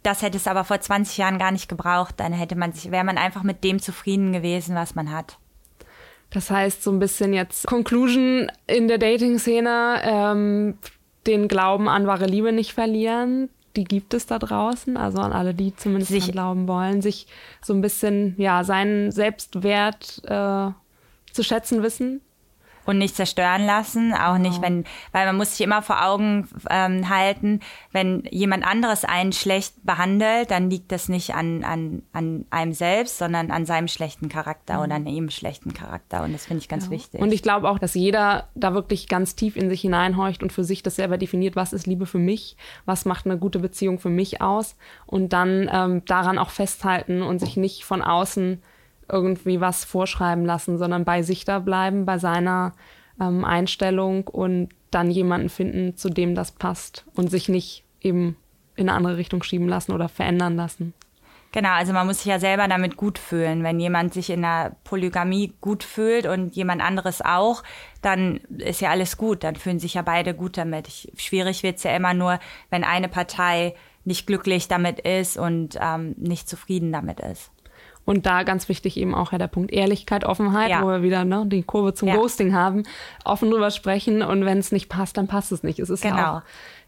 das 0.04 0.22
hätte 0.22 0.38
es 0.38 0.48
aber 0.48 0.64
vor 0.64 0.80
20 0.80 1.18
Jahren 1.18 1.38
gar 1.38 1.52
nicht 1.52 1.70
gebraucht. 1.70 2.16
Dann 2.18 2.34
hätte 2.34 2.56
man 2.56 2.74
sich, 2.74 2.92
wäre 2.92 3.04
man 3.04 3.18
einfach 3.18 3.44
mit 3.44 3.64
dem 3.64 3.80
zufrieden 3.80 4.34
gewesen, 4.34 4.76
was 4.76 4.96
man 4.96 5.12
hat. 5.12 5.38
Das 6.30 6.50
heißt, 6.50 6.84
so 6.84 6.92
ein 6.92 7.00
bisschen 7.00 7.34
jetzt 7.34 7.68
Conclusion 7.68 8.52
in 8.68 8.88
der 8.88 8.98
Dating-Szene, 8.98 10.02
ähm, 10.04 10.78
den 11.26 11.48
Glauben 11.48 11.88
an 11.88 12.08
wahre 12.08 12.26
Liebe 12.26 12.52
nicht 12.52 12.74
verlieren, 12.74 13.50
die 13.78 13.84
gibt 13.84 14.14
es 14.14 14.26
da 14.26 14.40
draußen, 14.40 14.98
also 14.98 15.20
an 15.20 15.32
alle, 15.32 15.54
die 15.54 15.76
zumindest 15.76 16.12
sich 16.12 16.32
glauben 16.32 16.68
wollen, 16.68 17.02
sich 17.02 17.28
so 17.64 17.74
ein 17.74 17.82
bisschen, 17.82 18.36
ja, 18.38 18.64
seinen 18.64 19.12
Selbstwert 19.12 20.22
äh, 20.26 20.72
zu 21.32 21.44
schätzen 21.44 21.84
wissen. 21.84 22.22
Und 22.88 22.98
nicht 22.98 23.16
zerstören 23.16 23.66
lassen, 23.66 24.14
auch 24.14 24.38
nicht, 24.38 24.62
wenn, 24.62 24.86
weil 25.12 25.26
man 25.26 25.36
muss 25.36 25.52
sich 25.52 25.66
immer 25.66 25.82
vor 25.82 26.04
Augen 26.06 26.48
ähm, 26.70 27.10
halten, 27.10 27.60
wenn 27.92 28.24
jemand 28.32 28.66
anderes 28.66 29.04
einen 29.04 29.34
schlecht 29.34 29.74
behandelt, 29.84 30.52
dann 30.52 30.70
liegt 30.70 30.94
das 30.94 31.10
nicht 31.10 31.36
an, 31.36 31.66
an, 31.66 32.02
an 32.14 32.46
einem 32.50 32.72
selbst, 32.72 33.18
sondern 33.18 33.52
an 33.52 33.66
seinem 33.66 33.90
schlechten 33.90 34.30
Charakter 34.30 34.78
mhm. 34.78 34.84
oder 34.84 34.96
an 34.96 35.06
ihrem 35.06 35.30
schlechten 35.30 35.74
Charakter 35.74 36.24
und 36.24 36.32
das 36.32 36.46
finde 36.46 36.62
ich 36.62 36.70
ganz 36.70 36.86
ja. 36.86 36.92
wichtig. 36.92 37.20
Und 37.20 37.34
ich 37.34 37.44
glaube 37.44 37.70
auch, 37.70 37.78
dass 37.78 37.94
jeder 37.94 38.48
da 38.56 38.74
wirklich 38.74 39.10
ganz 39.10 39.36
tief 39.36 39.58
in 39.58 39.70
sich 39.70 39.82
hineinhorcht 39.82 40.42
und 40.42 40.54
für 40.54 40.64
sich 40.64 40.82
das 40.82 40.96
selber 40.96 41.18
definiert, 41.18 41.58
was 41.58 41.74
ist 41.74 41.88
Liebe 41.88 42.06
für 42.06 42.20
mich, 42.20 42.56
was 42.86 43.04
macht 43.04 43.26
eine 43.26 43.38
gute 43.38 43.60
Beziehung 43.60 44.00
für 44.00 44.10
mich 44.10 44.42
aus 44.42 44.78
und 45.06 45.34
dann 45.34 45.70
ähm, 45.74 46.06
daran 46.06 46.38
auch 46.38 46.52
festhalten 46.52 47.22
und 47.22 47.40
sich 47.40 47.58
nicht 47.58 47.84
von 47.84 48.02
außen 48.02 48.62
irgendwie 49.10 49.62
was 49.62 49.86
vorschreiben 49.86 50.46
lassen, 50.46 50.78
sondern 50.78 51.06
bei 51.06 51.22
sich 51.22 51.46
da 51.46 51.60
bleiben, 51.60 52.06
bei 52.06 52.18
seiner 52.18 52.74
ähm, 53.20 53.46
Einstellung 53.46 54.28
und 54.28 54.70
dann 54.92 55.12
jemanden 55.12 55.50
finden, 55.50 55.96
zu 55.96 56.10
dem 56.10 56.36
das 56.36 56.52
passt 56.52 57.06
und 57.16 57.30
sich 57.30 57.50
nicht 57.50 57.84
eben 58.02 58.38
in 58.76 58.90
eine 58.90 58.98
andere 58.98 59.18
Richtung 59.18 59.44
schieben 59.44 59.68
lassen 59.68 59.92
oder 59.92 60.08
verändern 60.08 60.56
lassen. 60.56 60.94
Genau, 61.54 61.72
also 61.72 61.94
man 61.94 62.06
muss 62.06 62.18
sich 62.18 62.28
ja 62.28 62.40
selber 62.40 62.68
damit 62.68 62.98
gut 62.98 63.18
fühlen. 63.18 63.64
Wenn 63.64 63.80
jemand 63.80 64.14
sich 64.14 64.30
in 64.30 64.42
der 64.42 64.76
Polygamie 64.84 65.54
gut 65.62 65.84
fühlt 65.84 66.28
und 66.28 66.56
jemand 66.56 66.82
anderes 66.82 67.22
auch, 67.24 67.64
dann 68.02 68.42
ist 68.58 68.82
ja 68.82 68.92
alles 68.92 69.18
gut. 69.18 69.44
Dann 69.44 69.56
fühlen 69.56 69.80
sich 69.80 69.94
ja 69.96 70.02
beide 70.02 70.34
gut 70.34 70.58
damit. 70.58 70.88
Ich, 70.88 71.12
schwierig 71.16 71.64
wird's 71.64 71.84
ja 71.84 71.96
immer 71.96 72.14
nur, 72.14 72.40
wenn 72.70 72.84
eine 72.84 73.08
Partei 73.08 73.76
nicht 74.04 74.28
glücklich 74.28 74.68
damit 74.68 75.00
ist 75.00 75.38
und 75.38 75.78
ähm, 75.82 76.16
nicht 76.18 76.48
zufrieden 76.48 76.92
damit 76.92 77.20
ist. 77.22 77.52
Und 78.08 78.26
da 78.26 78.44
ganz 78.44 78.70
wichtig 78.70 78.96
eben 78.96 79.14
auch 79.14 79.34
ja 79.34 79.38
der 79.38 79.50
Punkt 79.50 79.70
Ehrlichkeit, 79.70 80.24
Offenheit, 80.24 80.70
ja. 80.70 80.82
wo 80.82 80.88
wir 80.88 81.04
wieder 81.04 81.26
ne, 81.26 81.44
die 81.46 81.62
Kurve 81.62 81.94
zum 81.94 82.08
ja. 82.08 82.16
Ghosting 82.16 82.54
haben, 82.54 82.84
offen 83.26 83.52
drüber 83.52 83.70
sprechen 83.70 84.22
und 84.22 84.46
wenn 84.46 84.60
es 84.60 84.72
nicht 84.72 84.88
passt, 84.88 85.18
dann 85.18 85.28
passt 85.28 85.52
es 85.52 85.62
nicht. 85.62 85.78
Es 85.80 85.90
ist 85.90 86.04
genau. 86.04 86.16
Ja 86.16 86.38
auch, 86.38 86.42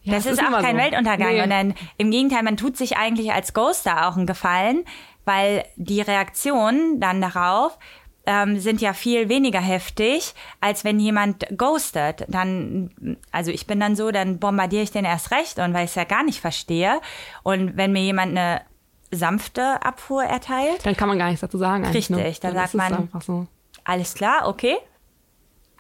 ja, 0.04 0.14
das 0.14 0.26
ist, 0.26 0.40
ist 0.40 0.40
auch 0.40 0.62
kein 0.62 0.78
so. 0.78 0.82
Weltuntergang. 0.82 1.34
Nee. 1.34 1.44
Und 1.44 1.50
dann, 1.50 1.74
im 1.98 2.10
Gegenteil, 2.10 2.44
man 2.44 2.56
tut 2.56 2.78
sich 2.78 2.96
eigentlich 2.96 3.34
als 3.34 3.54
Ghoster 3.54 4.08
auch 4.08 4.16
einen 4.16 4.28
Gefallen, 4.28 4.86
weil 5.26 5.66
die 5.76 6.00
Reaktionen 6.00 7.02
dann 7.02 7.20
darauf 7.20 7.78
ähm, 8.26 8.58
sind 8.58 8.80
ja 8.80 8.94
viel 8.94 9.28
weniger 9.28 9.60
heftig, 9.60 10.34
als 10.62 10.86
wenn 10.86 11.02
jemand 11.02 11.48
ghostet. 11.58 12.24
Dann, 12.30 13.18
also 13.34 13.52
ich 13.52 13.68
bin 13.68 13.82
dann 13.82 13.98
so, 13.98 14.12
dann 14.12 14.40
bombardiere 14.40 14.84
ich 14.84 14.92
den 14.92 15.04
erst 15.04 15.32
recht 15.32 15.60
und 15.60 15.74
weil 15.74 15.84
ich 15.84 15.90
es 15.90 15.96
ja 15.96 16.06
gar 16.06 16.24
nicht 16.24 16.40
verstehe. 16.40 17.02
Und 17.44 17.76
wenn 17.76 17.92
mir 17.92 18.04
jemand 18.04 18.38
eine 18.38 18.62
sanfte 19.12 19.84
Abfuhr 19.84 20.24
erteilt. 20.24 20.86
Dann 20.86 20.96
kann 20.96 21.10
man 21.10 21.18
gar 21.18 21.28
nichts 21.28 21.42
dazu 21.42 21.58
sagen. 21.58 21.86
Richtig, 21.86 22.10
ne? 22.10 22.34
dann, 22.42 22.54
dann 22.54 22.68
sagt 22.68 22.74
man, 22.76 23.10
so. 23.22 23.48
alles 23.84 24.14
klar, 24.14 24.48
okay, 24.48 24.78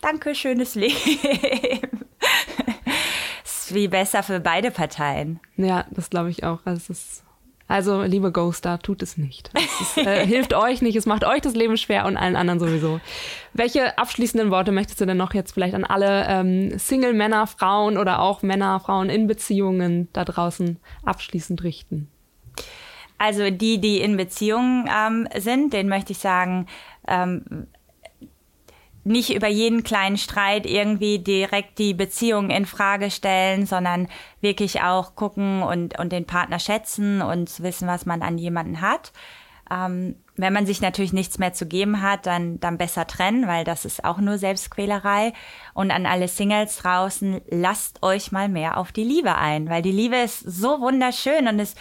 danke, 0.01 0.35
schönes 0.35 0.75
Leben. 0.75 0.95
ist 3.43 3.73
wie 3.73 3.87
besser 3.87 4.23
für 4.23 4.39
beide 4.39 4.71
Parteien. 4.71 5.39
Ja, 5.57 5.85
das 5.91 6.09
glaube 6.09 6.29
ich 6.29 6.43
auch. 6.43 6.59
Also, 6.65 6.91
ist, 6.91 7.23
also, 7.67 8.01
liebe 8.01 8.31
Ghoster, 8.31 8.79
tut 8.79 9.03
es 9.03 9.15
nicht. 9.15 9.51
Es 9.53 9.97
äh, 9.97 10.25
hilft 10.27 10.55
euch 10.55 10.81
nicht, 10.81 10.95
es 10.95 11.05
macht 11.05 11.23
euch 11.23 11.41
das 11.41 11.53
Leben 11.53 11.77
schwer 11.77 12.05
und 12.05 12.17
allen 12.17 12.35
anderen 12.35 12.59
sowieso. 12.59 12.99
Welche 13.53 13.95
abschließenden 13.97 14.49
Worte 14.49 14.71
möchtest 14.71 14.99
du 15.01 15.05
denn 15.05 15.17
noch 15.17 15.35
jetzt 15.35 15.51
vielleicht 15.51 15.75
an 15.75 15.83
alle 15.83 16.25
ähm, 16.27 16.77
Single-Männer, 16.77 17.45
Frauen 17.45 17.97
oder 17.97 18.21
auch 18.21 18.41
Männer, 18.41 18.79
Frauen 18.79 19.09
in 19.11 19.27
Beziehungen 19.27 20.07
da 20.13 20.25
draußen 20.25 20.79
abschließend 21.03 21.63
richten? 21.63 22.09
Also 23.19 23.51
die, 23.51 23.79
die 23.79 23.99
in 23.99 24.17
Beziehungen 24.17 24.89
ähm, 24.89 25.27
sind, 25.37 25.73
denen 25.73 25.89
möchte 25.89 26.13
ich 26.13 26.19
sagen, 26.19 26.65
ähm, 27.07 27.67
nicht 29.03 29.33
über 29.33 29.47
jeden 29.47 29.83
kleinen 29.83 30.17
Streit 30.17 30.65
irgendwie 30.65 31.19
direkt 31.19 31.79
die 31.79 31.93
Beziehung 31.93 32.49
in 32.49 32.65
Frage 32.65 33.11
stellen, 33.11 33.65
sondern 33.65 34.07
wirklich 34.39 34.81
auch 34.81 35.15
gucken 35.15 35.63
und, 35.63 35.99
und 35.99 36.11
den 36.11 36.25
Partner 36.25 36.59
schätzen 36.59 37.21
und 37.21 37.61
wissen, 37.61 37.87
was 37.87 38.05
man 38.05 38.21
an 38.21 38.37
jemanden 38.37 38.81
hat. 38.81 39.11
Ähm, 39.71 40.15
wenn 40.35 40.53
man 40.53 40.65
sich 40.65 40.79
natürlich 40.79 41.11
nichts 41.11 41.37
mehr 41.37 41.53
zu 41.53 41.67
geben 41.67 42.01
hat, 42.01 42.25
dann, 42.25 42.59
dann 42.59 42.77
besser 42.77 43.05
trennen, 43.05 43.47
weil 43.47 43.65
das 43.65 43.83
ist 43.83 44.05
auch 44.05 44.19
nur 44.19 44.37
Selbstquälerei. 44.37 45.33
Und 45.73 45.91
an 45.91 46.05
alle 46.05 46.27
Singles 46.27 46.77
draußen, 46.77 47.41
lasst 47.49 48.01
euch 48.01 48.31
mal 48.31 48.47
mehr 48.47 48.77
auf 48.77 48.91
die 48.93 49.03
Liebe 49.03 49.35
ein, 49.35 49.69
weil 49.69 49.81
die 49.81 49.91
Liebe 49.91 50.15
ist 50.15 50.39
so 50.39 50.79
wunderschön 50.79 51.47
und 51.47 51.59
es 51.59 51.75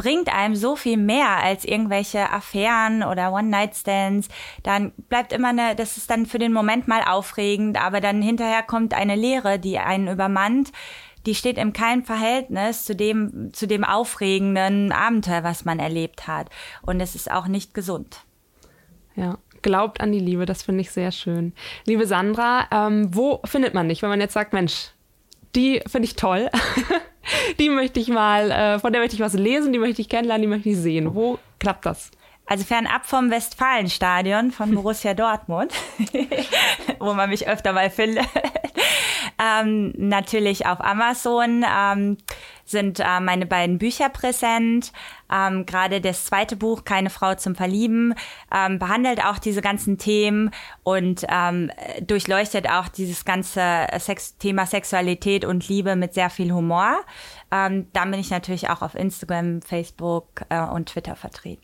bringt 0.00 0.34
einem 0.34 0.56
so 0.56 0.76
viel 0.76 0.96
mehr 0.96 1.42
als 1.42 1.66
irgendwelche 1.66 2.30
Affären 2.32 3.02
oder 3.02 3.34
One-Night-Stands. 3.34 4.28
Dann 4.62 4.92
bleibt 5.10 5.30
immer 5.34 5.48
eine, 5.48 5.76
das 5.76 5.98
ist 5.98 6.08
dann 6.08 6.24
für 6.24 6.38
den 6.38 6.54
Moment 6.54 6.88
mal 6.88 7.02
aufregend, 7.02 7.78
aber 7.78 8.00
dann 8.00 8.22
hinterher 8.22 8.62
kommt 8.62 8.94
eine 8.94 9.14
Leere, 9.14 9.58
die 9.58 9.78
einen 9.78 10.08
übermannt. 10.08 10.72
Die 11.26 11.34
steht 11.34 11.58
im 11.58 11.74
keinem 11.74 12.02
Verhältnis 12.02 12.86
zu 12.86 12.96
dem, 12.96 13.52
zu 13.52 13.66
dem 13.66 13.84
aufregenden 13.84 14.90
Abenteuer, 14.90 15.44
was 15.44 15.66
man 15.66 15.78
erlebt 15.78 16.26
hat. 16.26 16.48
Und 16.80 16.98
es 17.00 17.14
ist 17.14 17.30
auch 17.30 17.46
nicht 17.46 17.74
gesund. 17.74 18.20
Ja, 19.16 19.36
glaubt 19.60 20.00
an 20.00 20.12
die 20.12 20.18
Liebe, 20.18 20.46
das 20.46 20.62
finde 20.62 20.80
ich 20.80 20.92
sehr 20.92 21.12
schön. 21.12 21.52
Liebe 21.84 22.06
Sandra, 22.06 22.68
ähm, 22.70 23.14
wo 23.14 23.42
findet 23.44 23.74
man 23.74 23.90
dich, 23.90 24.00
wenn 24.00 24.08
man 24.08 24.22
jetzt 24.22 24.32
sagt, 24.32 24.54
Mensch, 24.54 24.92
die 25.54 25.82
finde 25.86 26.06
ich 26.06 26.16
toll. 26.16 26.48
die 27.58 27.68
möchte 27.68 28.00
ich 28.00 28.08
mal, 28.08 28.50
äh, 28.50 28.78
von 28.78 28.92
der 28.92 29.00
möchte 29.00 29.16
ich 29.16 29.22
was 29.22 29.34
lesen, 29.34 29.72
die 29.72 29.78
möchte 29.78 30.00
ich 30.02 30.08
kennenlernen, 30.08 30.42
die 30.42 30.48
möchte 30.48 30.68
ich 30.68 30.76
sehen. 30.76 31.14
Wo 31.14 31.38
klappt 31.58 31.86
das? 31.86 32.10
Also 32.46 32.64
fernab 32.64 33.06
vom 33.06 33.30
Westfalenstadion 33.30 34.50
von 34.50 34.74
Borussia 34.74 35.14
Dortmund, 35.14 35.72
wo 36.98 37.14
man 37.14 37.30
mich 37.30 37.46
öfter 37.46 37.72
mal 37.72 37.90
findet. 37.90 38.26
ähm, 39.38 39.92
natürlich 39.96 40.66
auf 40.66 40.80
Amazon 40.80 41.64
ähm, 41.64 42.16
sind 42.70 43.00
äh, 43.00 43.20
meine 43.20 43.46
beiden 43.46 43.78
Bücher 43.78 44.08
präsent. 44.08 44.92
Ähm, 45.32 45.66
Gerade 45.66 46.00
das 46.00 46.24
zweite 46.24 46.56
Buch, 46.56 46.84
Keine 46.84 47.10
Frau 47.10 47.34
zum 47.34 47.54
Verlieben, 47.54 48.14
ähm, 48.54 48.78
behandelt 48.78 49.24
auch 49.24 49.38
diese 49.38 49.60
ganzen 49.60 49.98
Themen 49.98 50.50
und 50.82 51.24
ähm, 51.28 51.70
durchleuchtet 52.00 52.68
auch 52.68 52.88
dieses 52.88 53.24
ganze 53.24 53.86
Sex 53.98 54.38
Thema 54.38 54.66
Sexualität 54.66 55.44
und 55.44 55.68
Liebe 55.68 55.96
mit 55.96 56.14
sehr 56.14 56.30
viel 56.30 56.52
Humor. 56.52 57.00
Ähm, 57.50 57.88
dann 57.92 58.10
bin 58.10 58.20
ich 58.20 58.30
natürlich 58.30 58.70
auch 58.70 58.82
auf 58.82 58.94
Instagram, 58.94 59.62
Facebook 59.62 60.42
äh, 60.48 60.60
und 60.60 60.88
Twitter 60.88 61.16
vertreten. 61.16 61.62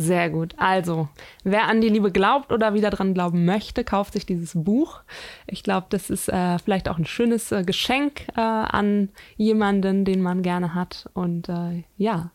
Sehr 0.00 0.30
gut. 0.30 0.54
Also, 0.58 1.08
wer 1.42 1.66
an 1.66 1.80
die 1.80 1.88
Liebe 1.88 2.12
glaubt 2.12 2.52
oder 2.52 2.72
wieder 2.72 2.90
dran 2.90 3.14
glauben 3.14 3.44
möchte, 3.44 3.82
kauft 3.82 4.12
sich 4.12 4.24
dieses 4.24 4.52
Buch. 4.54 5.00
Ich 5.48 5.64
glaube, 5.64 5.88
das 5.90 6.08
ist 6.08 6.28
äh, 6.28 6.58
vielleicht 6.60 6.88
auch 6.88 6.98
ein 6.98 7.04
schönes 7.04 7.50
äh, 7.50 7.64
Geschenk 7.64 8.28
äh, 8.36 8.40
an 8.40 9.08
jemanden, 9.36 10.04
den 10.04 10.22
man 10.22 10.42
gerne 10.42 10.72
hat. 10.72 11.10
Und 11.14 11.48
äh, 11.48 11.82
ja, 11.96 12.30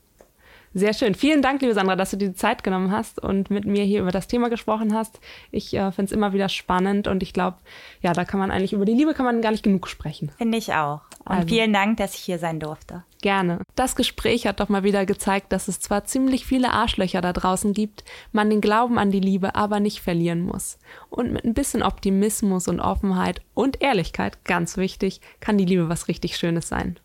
sehr 0.73 0.93
schön. 0.93 1.15
Vielen 1.15 1.41
Dank, 1.41 1.61
liebe 1.61 1.73
Sandra, 1.73 1.95
dass 1.95 2.11
du 2.11 2.17
dir 2.17 2.29
die 2.29 2.35
Zeit 2.35 2.65
genommen 2.65 2.91
hast 2.91 3.21
und 3.21 3.49
mit 3.49 3.63
mir 3.63 3.83
hier 3.83 4.01
über 4.01 4.11
das 4.11 4.27
Thema 4.27 4.49
gesprochen 4.49 4.93
hast. 4.93 5.21
Ich 5.51 5.73
äh, 5.73 5.91
finde 5.91 6.05
es 6.05 6.11
immer 6.11 6.33
wieder 6.33 6.49
spannend 6.49 7.07
und 7.07 7.23
ich 7.23 7.31
glaube, 7.31 7.57
ja, 8.01 8.11
da 8.11 8.25
kann 8.25 8.41
man 8.41 8.51
eigentlich 8.51 8.73
über 8.73 8.83
die 8.83 8.93
Liebe 8.93 9.13
kann 9.13 9.25
man 9.25 9.41
gar 9.41 9.51
nicht 9.51 9.63
genug 9.63 9.87
sprechen. 9.87 10.31
Finde 10.37 10.57
ich 10.57 10.73
auch. 10.73 11.01
Und 11.19 11.31
also. 11.31 11.47
vielen 11.47 11.71
Dank, 11.71 11.97
dass 11.97 12.15
ich 12.15 12.21
hier 12.21 12.39
sein 12.39 12.59
durfte. 12.59 13.03
Gerne. 13.23 13.59
Das 13.75 13.95
Gespräch 13.95 14.45
hat 14.47 14.59
doch 14.59 14.67
mal 14.67 14.83
wieder 14.83 15.05
gezeigt, 15.05 15.53
dass 15.53 15.69
es 15.69 15.79
zwar 15.79 16.03
ziemlich 16.03 16.45
viele 16.45 16.71
Arschlöcher 16.71 17.21
da 17.21 17.31
draußen 17.31 17.71
gibt, 17.71 18.03
man 18.33 18.49
den 18.49 18.59
Glauben 18.59 18.99
an 18.99 19.11
die 19.11 19.21
Liebe 19.21 19.55
aber 19.55 19.79
nicht 19.79 20.01
verlieren 20.01 20.41
muss. 20.41 20.77
Und 21.09 21.31
mit 21.31 21.45
ein 21.45 21.53
bisschen 21.53 21.83
Optimismus 21.83 22.67
und 22.67 22.81
Offenheit 22.81 23.39
und 23.53 23.81
Ehrlichkeit, 23.81 24.43
ganz 24.43 24.75
wichtig, 24.75 25.21
kann 25.39 25.57
die 25.57 25.63
Liebe 25.63 25.87
was 25.87 26.09
richtig 26.09 26.35
Schönes 26.35 26.67
sein. 26.67 26.99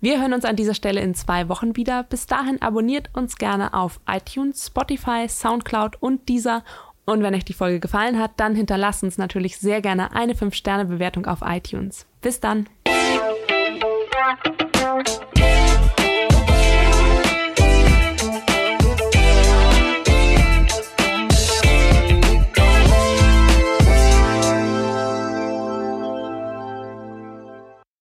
Wir 0.00 0.20
hören 0.20 0.34
uns 0.34 0.44
an 0.44 0.54
dieser 0.54 0.74
Stelle 0.74 1.00
in 1.00 1.16
zwei 1.16 1.48
Wochen 1.48 1.74
wieder. 1.74 2.04
Bis 2.04 2.28
dahin 2.28 2.62
abonniert 2.62 3.10
uns 3.12 3.34
gerne 3.34 3.74
auf 3.74 3.98
iTunes, 4.08 4.68
Spotify, 4.68 5.28
Soundcloud 5.28 5.96
und 6.00 6.28
dieser. 6.28 6.62
Und 7.06 7.24
wenn 7.24 7.34
euch 7.34 7.44
die 7.44 7.54
Folge 7.54 7.80
gefallen 7.80 8.20
hat, 8.20 8.30
dann 8.36 8.54
hinterlasst 8.54 9.02
uns 9.02 9.18
natürlich 9.18 9.58
sehr 9.58 9.80
gerne 9.80 10.12
eine 10.14 10.34
5-Sterne-Bewertung 10.34 11.26
auf 11.26 11.40
iTunes. 11.44 12.06
Bis 12.20 12.38
dann. 12.38 12.68